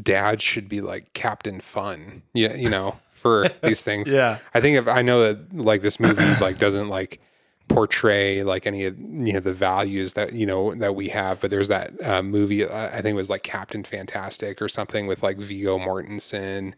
dad 0.00 0.40
should 0.42 0.68
be 0.68 0.80
like 0.80 1.12
Captain 1.14 1.60
Fun, 1.60 2.22
yeah, 2.34 2.54
you 2.54 2.68
know, 2.70 2.98
for 3.12 3.48
these 3.62 3.82
things. 3.82 4.12
Yeah. 4.12 4.38
I 4.54 4.60
think 4.60 4.76
if 4.78 4.86
I 4.88 5.02
know 5.02 5.32
that 5.32 5.52
like 5.54 5.80
this 5.82 5.98
movie 5.98 6.24
like 6.40 6.58
doesn't 6.58 6.88
like 6.88 7.20
portray 7.68 8.42
like 8.42 8.66
any 8.66 8.84
of 8.84 8.98
you 8.98 9.32
know 9.32 9.40
the 9.40 9.52
values 9.52 10.12
that 10.14 10.32
you 10.34 10.44
know 10.46 10.74
that 10.74 10.94
we 10.94 11.08
have, 11.08 11.40
but 11.40 11.50
there's 11.50 11.68
that 11.68 11.92
uh, 12.04 12.22
movie 12.22 12.64
uh, 12.64 12.88
I 12.88 13.00
think 13.02 13.12
it 13.12 13.14
was 13.14 13.30
like 13.30 13.42
Captain 13.42 13.82
Fantastic 13.84 14.60
or 14.60 14.68
something 14.68 15.06
with 15.06 15.22
like 15.22 15.38
Viggo 15.38 15.78
Mortensen 15.78 16.74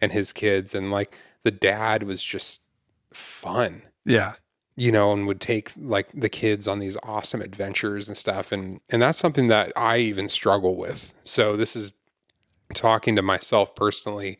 and 0.00 0.12
his 0.12 0.32
kids, 0.32 0.74
and 0.74 0.90
like 0.90 1.16
the 1.42 1.50
dad 1.50 2.04
was 2.04 2.22
just 2.22 2.62
fun 3.12 3.82
Yeah. 4.04 4.34
you 4.76 4.92
know, 4.92 5.12
and 5.12 5.26
would 5.26 5.40
take 5.40 5.72
like 5.76 6.08
the 6.12 6.28
kids 6.28 6.68
on 6.68 6.78
these 6.78 6.96
awesome 7.02 7.42
adventures 7.42 8.08
and 8.08 8.16
stuff. 8.16 8.52
And 8.52 8.80
and 8.90 9.02
that's 9.02 9.18
something 9.18 9.48
that 9.48 9.72
I 9.76 9.98
even 9.98 10.28
struggle 10.28 10.76
with. 10.76 11.14
So 11.24 11.56
this 11.56 11.74
is 11.76 11.92
talking 12.74 13.16
to 13.16 13.22
myself 13.22 13.74
personally, 13.74 14.38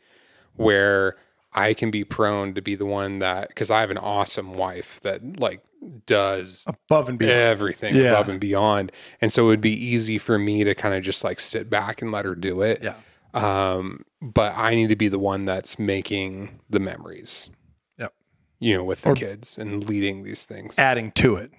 where 0.55 1.17
I 1.55 1.75
can 1.75 1.91
be 1.91 2.05
prone 2.05 2.55
to 2.55 2.63
be 2.63 2.75
the 2.77 2.87
one 2.87 3.19
that 3.21 3.49
because 3.49 3.71
I 3.71 3.81
have 3.81 3.91
an 3.91 3.99
awesome 3.99 4.53
wife 4.55 5.01
that 5.01 5.41
like 5.41 5.61
does 6.07 6.65
Above 6.67 7.09
and 7.09 7.19
beyond. 7.19 7.33
everything 7.37 7.95
Yeah. 7.95 8.13
above 8.13 8.29
and 8.29 8.41
beyond. 8.41 8.93
And 9.21 9.33
so 9.33 9.45
it 9.45 9.49
would 9.49 9.61
be 9.61 9.73
easy 9.73 10.19
for 10.19 10.39
me 10.39 10.65
to 10.65 10.75
kind 10.75 10.95
of 10.95 11.03
just 11.03 11.23
like 11.25 11.41
sit 11.41 11.71
back 11.71 12.03
and 12.03 12.11
let 12.11 12.25
her 12.25 12.35
do 12.35 12.63
it. 12.63 12.83
Yeah. 12.83 12.95
Um, 13.35 14.05
but 14.21 14.55
I 14.57 14.75
need 14.75 14.89
to 14.89 14.97
be 14.97 15.09
the 15.09 15.19
one 15.19 15.45
that's 15.45 15.79
making 15.79 16.61
the 16.69 16.81
memories. 16.81 17.51
Yep. 17.99 18.13
You 18.59 18.77
know, 18.79 18.85
with 18.85 19.03
the 19.03 19.11
Or- 19.11 19.15
kids 19.15 19.57
and 19.59 19.87
leading 19.89 20.23
these 20.25 20.45
things 20.47 20.79
Adding 20.79 21.13
to 21.13 21.37
it. 21.37 21.53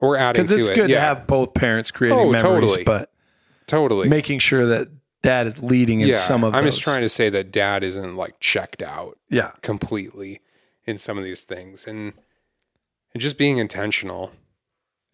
or 0.00 0.16
adding 0.16 0.46
to 0.46 0.54
it. 0.54 0.56
Because 0.56 0.68
it's 0.68 0.76
good 0.78 0.88
yeah, 0.90 1.00
to 1.00 1.06
have 1.06 1.26
both 1.26 1.52
parents 1.54 1.90
creating 1.90 2.18
Oh, 2.18 2.30
memories, 2.30 2.42
totally. 2.42 2.84
but 2.84 3.12
totally. 3.66 4.08
making 4.08 4.38
sure 4.38 4.66
that 4.66 4.88
dad 5.22 5.46
is 5.46 5.62
leading 5.62 6.00
in 6.00 6.08
yeah, 6.08 6.14
some 6.14 6.44
of 6.44 6.54
I'm 6.54 6.64
those. 6.64 6.74
just 6.74 6.84
trying 6.84 7.00
to 7.02 7.08
say 7.08 7.28
that 7.30 7.50
dad 7.52 7.82
isn't 7.82 8.16
like 8.16 8.38
checked 8.40 8.82
out 8.82 9.18
Yeah. 9.28 9.50
completely 9.62 10.40
in 10.86 10.96
some 10.98 11.16
of 11.18 11.24
these 11.24 11.42
things, 11.44 11.86
and 11.86 12.12
and 13.14 13.20
just 13.20 13.38
being 13.38 13.58
intentional. 13.58 14.32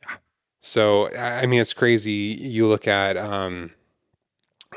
Yeah. 0.08 0.16
So 0.60 1.14
I 1.16 1.46
mean, 1.46 1.60
it's 1.60 1.74
crazy. 1.74 2.36
You 2.40 2.66
look 2.66 2.88
at 2.88 3.16
um, 3.16 3.72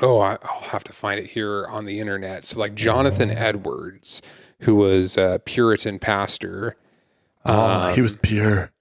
oh, 0.00 0.20
I, 0.20 0.38
I'll 0.42 0.60
have 0.70 0.84
to 0.84 0.92
find 0.92 1.18
it 1.20 1.30
here 1.30 1.66
on 1.66 1.84
the 1.86 2.00
internet. 2.00 2.44
So 2.44 2.60
like 2.60 2.74
Jonathan 2.74 3.30
Edwards, 3.30 4.22
who 4.60 4.74
was 4.76 5.16
a 5.16 5.40
Puritan 5.44 5.98
pastor, 5.98 6.76
Oh, 7.46 7.92
he 7.92 8.00
Um, 8.00 8.02
was 8.02 8.16
pure. 8.16 8.72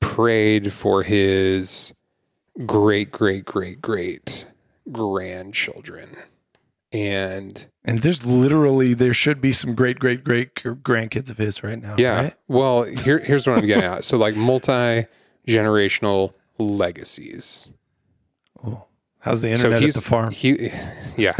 prayed 0.00 0.72
for 0.72 1.02
his 1.02 1.92
great 2.66 3.10
great 3.10 3.44
great 3.44 3.80
great 3.82 4.46
grandchildren 4.92 6.16
and 6.92 7.66
And 7.84 8.02
there's 8.02 8.24
literally 8.26 8.94
there 8.94 9.14
should 9.14 9.40
be 9.40 9.52
some 9.52 9.74
great 9.74 9.98
great 9.98 10.22
great 10.24 10.54
grandkids 10.54 11.30
of 11.30 11.38
his 11.38 11.62
right 11.64 11.80
now. 11.80 11.94
yeah 11.98 12.14
right? 12.14 12.34
well 12.48 12.82
here, 12.84 13.18
here's 13.18 13.46
what 13.46 13.58
i'm 13.58 13.66
getting 13.66 13.84
at 13.84 14.04
so 14.04 14.16
like 14.18 14.34
multi-generational 14.36 16.34
legacies 16.58 17.70
Oh, 18.64 18.84
how's 19.18 19.40
the 19.40 19.48
so 19.56 19.66
internet 19.66 19.82
he's 19.82 19.96
at 19.96 20.02
the 20.04 20.08
farm? 20.08 20.30
he 20.32 20.70
yeah 21.16 21.34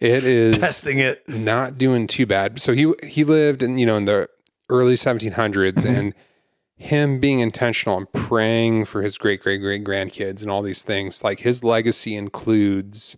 it 0.00 0.24
is 0.24 0.56
Testing 0.58 0.98
it. 1.00 1.28
not 1.28 1.76
doing 1.76 2.06
too 2.06 2.24
bad. 2.24 2.60
So 2.60 2.72
he 2.72 2.94
he 3.02 3.24
lived 3.24 3.62
in 3.64 3.76
you 3.78 3.84
know 3.86 3.96
in 3.96 4.04
the 4.04 4.28
early 4.70 4.94
1700s, 4.94 5.32
Mm-hmm. 5.72 5.88
and 5.88 6.14
him 6.76 7.18
being 7.18 7.40
intentional 7.40 7.96
and 7.96 8.12
praying 8.12 8.84
for 8.84 9.02
his 9.02 9.18
great 9.18 9.42
great 9.42 9.58
great 9.58 9.82
grandkids 9.84 10.40
and 10.42 10.50
all 10.52 10.62
these 10.62 10.84
things. 10.84 11.24
Like 11.24 11.40
his 11.40 11.64
legacy 11.64 12.14
includes 12.14 13.16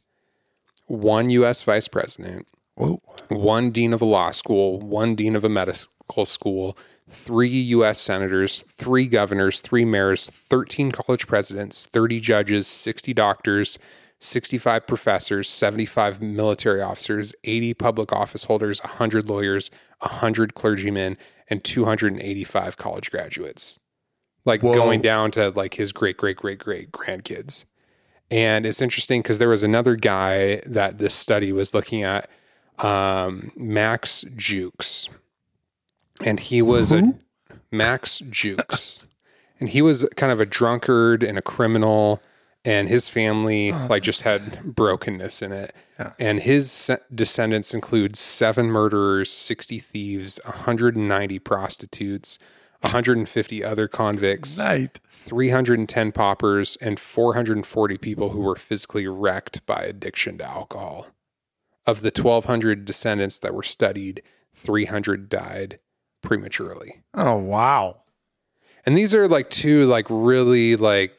one 0.91 1.31
U.S. 1.31 1.63
vice 1.63 1.87
president, 1.87 2.49
Whoa. 2.75 3.01
one 3.29 3.71
dean 3.71 3.93
of 3.93 4.03
a 4.03 4.05
law 4.05 4.33
school, 4.33 4.81
one 4.81 5.15
dean 5.15 5.37
of 5.37 5.45
a 5.45 5.49
medical 5.49 6.25
school, 6.25 6.77
three 7.09 7.49
U.S. 7.49 8.01
senators, 8.01 8.63
three 8.63 9.07
governors, 9.07 9.61
three 9.61 9.85
mayors, 9.85 10.27
13 10.27 10.91
college 10.91 11.29
presidents, 11.29 11.87
30 11.87 12.19
judges, 12.19 12.67
60 12.67 13.15
doctors, 13.15 13.79
65 14.19 14.87
professors, 14.87 15.49
75 15.49 16.21
military 16.21 16.83
officers, 16.83 17.33
80 17.45 17.75
public 17.75 18.13
office 18.13 18.45
holders, 18.45 18.83
100 18.83 19.29
lawyers, 19.29 19.71
100 20.01 20.55
clergymen, 20.55 21.17
and 21.49 21.63
285 21.63 22.77
college 22.77 23.13
graduates. 23.13 23.79
Like 24.45 24.63
Whoa. 24.63 24.75
going 24.75 25.03
down 25.03 25.31
to 25.33 25.51
like 25.51 25.75
his 25.75 25.93
great, 25.93 26.17
great, 26.17 26.37
great, 26.37 26.59
great 26.59 26.91
grandkids. 26.91 27.65
And 28.31 28.65
it's 28.67 28.81
interesting 28.81 29.23
because 29.23 29.39
there 29.39 29.49
was 29.49 29.63
another 29.63 29.97
guy 29.97 30.63
that 30.67 30.99
this 30.99 31.15
study 31.15 31.53
was 31.53 31.75
looking 31.75 32.03
at, 32.05 32.31
um, 32.79 33.51
Max 33.57 34.25
Jukes. 34.37 35.09
And 36.23 36.39
he 36.39 36.63
was 36.63 36.93
a 36.93 37.15
Max 37.71 38.21
Jukes. 38.31 39.07
and 39.59 39.69
he 39.69 39.83
was 39.83 40.07
kind 40.17 40.31
of 40.33 40.41
a 40.41 40.47
drunkard 40.47 41.23
and 41.23 41.39
a 41.39 41.43
criminal. 41.43 42.23
And 42.63 42.89
his 42.89 43.09
family, 43.09 43.73
Oh, 43.73 43.87
like, 43.89 44.03
just 44.03 44.21
had 44.21 44.63
brokenness 44.75 45.41
in 45.41 45.51
it. 45.51 45.75
Yeah. 45.99 46.13
And 46.19 46.41
his 46.41 46.91
descendants 47.15 47.73
include 47.73 48.17
seven 48.17 48.67
murderers, 48.67 49.31
60 49.33 49.79
thieves, 49.79 50.39
190 50.45 51.39
prostitutes, 51.39 52.39
150 52.83 53.63
other 53.65 53.89
convicts, 53.89 54.59
Night. 54.59 55.01
310 55.11 56.13
paupers, 56.13 56.77
and 56.81 56.99
440 56.99 57.99
people 57.99 58.31
who 58.31 58.41
were 58.41 58.57
physically 58.57 59.07
wrecked 59.07 59.65
by 59.67 59.83
addiction 59.83 60.39
to 60.39 60.45
alcohol. 60.45 61.07
Of 61.87 62.03
the 62.03 62.13
1,200 62.15 62.85
descendants 62.85 63.39
that 63.41 63.55
were 63.55 63.63
studied, 63.63 64.23
300 64.55 65.29
died 65.29 65.79
prematurely. 66.23 67.03
Oh 67.15 67.37
wow. 67.37 68.03
And 68.87 68.97
these 68.97 69.15
are 69.15 69.29
like 69.29 69.51
two 69.51 69.85
like 69.87 70.07
really 70.09 70.77
like 70.77 71.13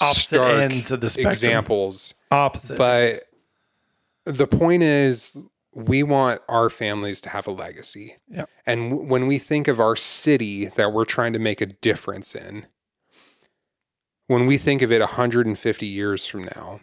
Opposite 0.00 0.22
stark 0.22 0.54
ends 0.70 0.90
of 0.90 1.00
the 1.00 1.10
spectrum. 1.10 1.30
examples. 1.32 2.14
Opposite. 2.30 2.76
But 2.76 3.24
the 4.24 4.46
point 4.46 4.82
is, 4.82 5.36
we 5.74 6.02
want 6.02 6.40
our 6.48 6.70
families 6.70 7.20
to 7.22 7.28
have 7.28 7.46
a 7.46 7.50
legacy. 7.50 8.16
Yep. 8.28 8.48
And 8.64 8.90
w- 8.90 9.08
when 9.08 9.26
we 9.26 9.38
think 9.38 9.68
of 9.68 9.80
our 9.80 9.96
city 9.96 10.66
that 10.66 10.92
we're 10.92 11.04
trying 11.04 11.32
to 11.32 11.38
make 11.38 11.60
a 11.60 11.66
difference 11.66 12.34
in, 12.34 12.66
when 14.28 14.46
we 14.46 14.56
think 14.56 14.82
of 14.82 14.92
it 14.92 15.00
150 15.00 15.86
years 15.86 16.26
from 16.26 16.44
now, 16.44 16.80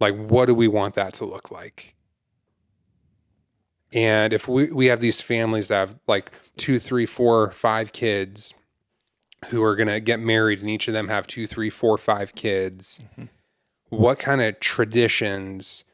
like 0.00 0.16
what 0.16 0.46
do 0.46 0.54
we 0.54 0.66
want 0.66 0.94
that 0.94 1.12
to 1.14 1.24
look 1.24 1.50
like? 1.50 1.94
And 3.92 4.32
if 4.32 4.48
we, 4.48 4.72
we 4.72 4.86
have 4.86 5.00
these 5.00 5.20
families 5.20 5.68
that 5.68 5.76
have 5.76 5.98
like 6.08 6.32
two, 6.56 6.78
three, 6.78 7.04
four, 7.04 7.50
five 7.50 7.92
kids 7.92 8.54
who 9.48 9.62
are 9.62 9.76
going 9.76 9.88
to 9.88 10.00
get 10.00 10.18
married 10.18 10.60
and 10.60 10.70
each 10.70 10.88
of 10.88 10.94
them 10.94 11.08
have 11.08 11.26
two, 11.26 11.46
three, 11.46 11.68
four, 11.68 11.98
five 11.98 12.34
kids, 12.34 13.00
mm-hmm. 13.12 13.24
what 13.90 14.18
kind 14.18 14.40
of 14.40 14.58
traditions 14.60 15.84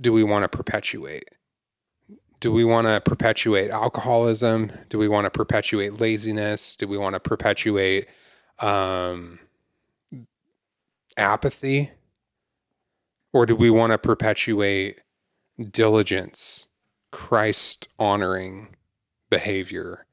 do 0.00 0.12
we 0.12 0.22
want 0.22 0.44
to 0.44 0.48
perpetuate? 0.48 1.24
Do 2.40 2.52
we 2.52 2.64
want 2.64 2.86
to 2.86 3.00
perpetuate 3.00 3.70
alcoholism? 3.70 4.72
Do 4.88 4.98
we 4.98 5.08
want 5.08 5.24
to 5.24 5.30
perpetuate 5.30 6.00
laziness? 6.00 6.76
Do 6.76 6.86
we 6.86 6.98
want 6.98 7.14
to 7.14 7.20
perpetuate 7.20 8.06
um, 8.60 9.40
apathy? 11.16 11.90
Or 13.32 13.44
do 13.44 13.56
we 13.56 13.70
want 13.70 13.92
to 13.92 13.98
perpetuate 13.98 15.02
diligence, 15.70 16.66
Christ 17.10 17.88
honoring 17.98 18.76
behavior, 19.30 20.06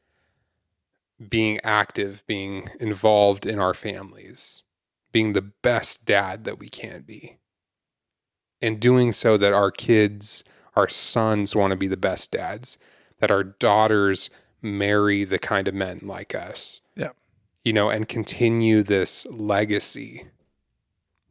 being 1.29 1.59
active, 1.63 2.23
being 2.27 2.67
involved 2.79 3.45
in 3.45 3.59
our 3.59 3.73
families, 3.73 4.63
being 5.11 5.33
the 5.33 5.41
best 5.41 6.05
dad 6.05 6.43
that 6.43 6.59
we 6.59 6.67
can 6.67 7.03
be, 7.03 7.37
and 8.61 8.79
doing 8.79 9.11
so 9.11 9.37
that 9.37 9.53
our 9.53 9.71
kids, 9.71 10.43
our 10.75 10.89
sons 10.89 11.55
want 11.55 11.71
to 11.71 11.77
be 11.77 11.87
the 11.87 11.97
best 11.97 12.31
dads, 12.31 12.77
that 13.19 13.31
our 13.31 13.43
daughters 13.43 14.29
marry 14.61 15.23
the 15.23 15.39
kind 15.39 15.67
of 15.67 15.73
men 15.73 15.99
like 16.01 16.35
us. 16.35 16.81
Yeah. 16.95 17.11
You 17.63 17.73
know, 17.73 17.89
and 17.89 18.07
continue 18.07 18.83
this 18.83 19.25
legacy 19.27 20.27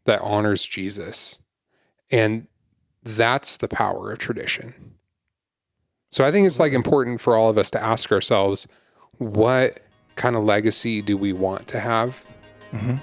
that 0.05 0.21
honors 0.21 0.65
Jesus. 0.65 1.39
And 2.11 2.47
that's 3.03 3.57
the 3.59 3.69
power 3.69 4.13
of 4.13 4.19
tradition. 4.19 4.95
So 6.11 6.25
I 6.25 6.31
think 6.31 6.47
it's 6.47 6.61
like 6.61 6.73
important 6.73 7.21
for 7.21 7.37
all 7.37 7.51
of 7.51 7.59
us 7.59 7.71
to 7.73 7.83
ask 7.83 8.13
ourselves 8.13 8.67
what 9.19 9.81
kind 10.17 10.37
of 10.37 10.45
legacy 10.45 11.03
do 11.03 11.17
we 11.17 11.33
want 11.33 11.67
to 11.69 11.81
have? 11.81 12.25
Mhm. 12.73 13.03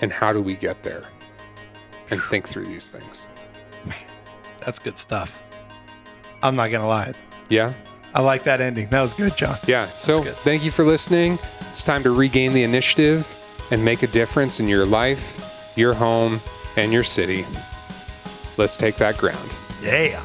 And 0.00 0.12
how 0.12 0.32
do 0.32 0.40
we 0.40 0.54
get 0.54 0.82
there? 0.82 1.04
And 2.10 2.22
think 2.22 2.48
through 2.48 2.66
these 2.66 2.90
things. 2.90 3.26
That's 4.64 4.78
good 4.78 4.96
stuff. 4.96 5.40
I'm 6.42 6.56
not 6.56 6.70
gonna 6.70 6.88
lie. 6.88 7.14
Yeah. 7.48 7.74
I 8.14 8.22
like 8.22 8.44
that 8.44 8.60
ending. 8.60 8.88
That 8.88 9.02
was 9.02 9.14
good, 9.14 9.36
John. 9.36 9.56
Yeah. 9.66 9.86
So 9.86 10.22
thank 10.22 10.64
you 10.64 10.70
for 10.70 10.84
listening. 10.84 11.38
It's 11.70 11.84
time 11.84 12.02
to 12.02 12.10
regain 12.10 12.52
the 12.52 12.64
initiative 12.64 13.26
and 13.70 13.84
make 13.84 14.02
a 14.02 14.08
difference 14.08 14.58
in 14.58 14.66
your 14.66 14.84
life, 14.84 15.72
your 15.76 15.94
home, 15.94 16.40
and 16.76 16.92
your 16.92 17.04
city. 17.04 17.46
Let's 18.56 18.76
take 18.76 18.96
that 18.96 19.16
ground. 19.16 19.56
Yeah. 19.82 20.20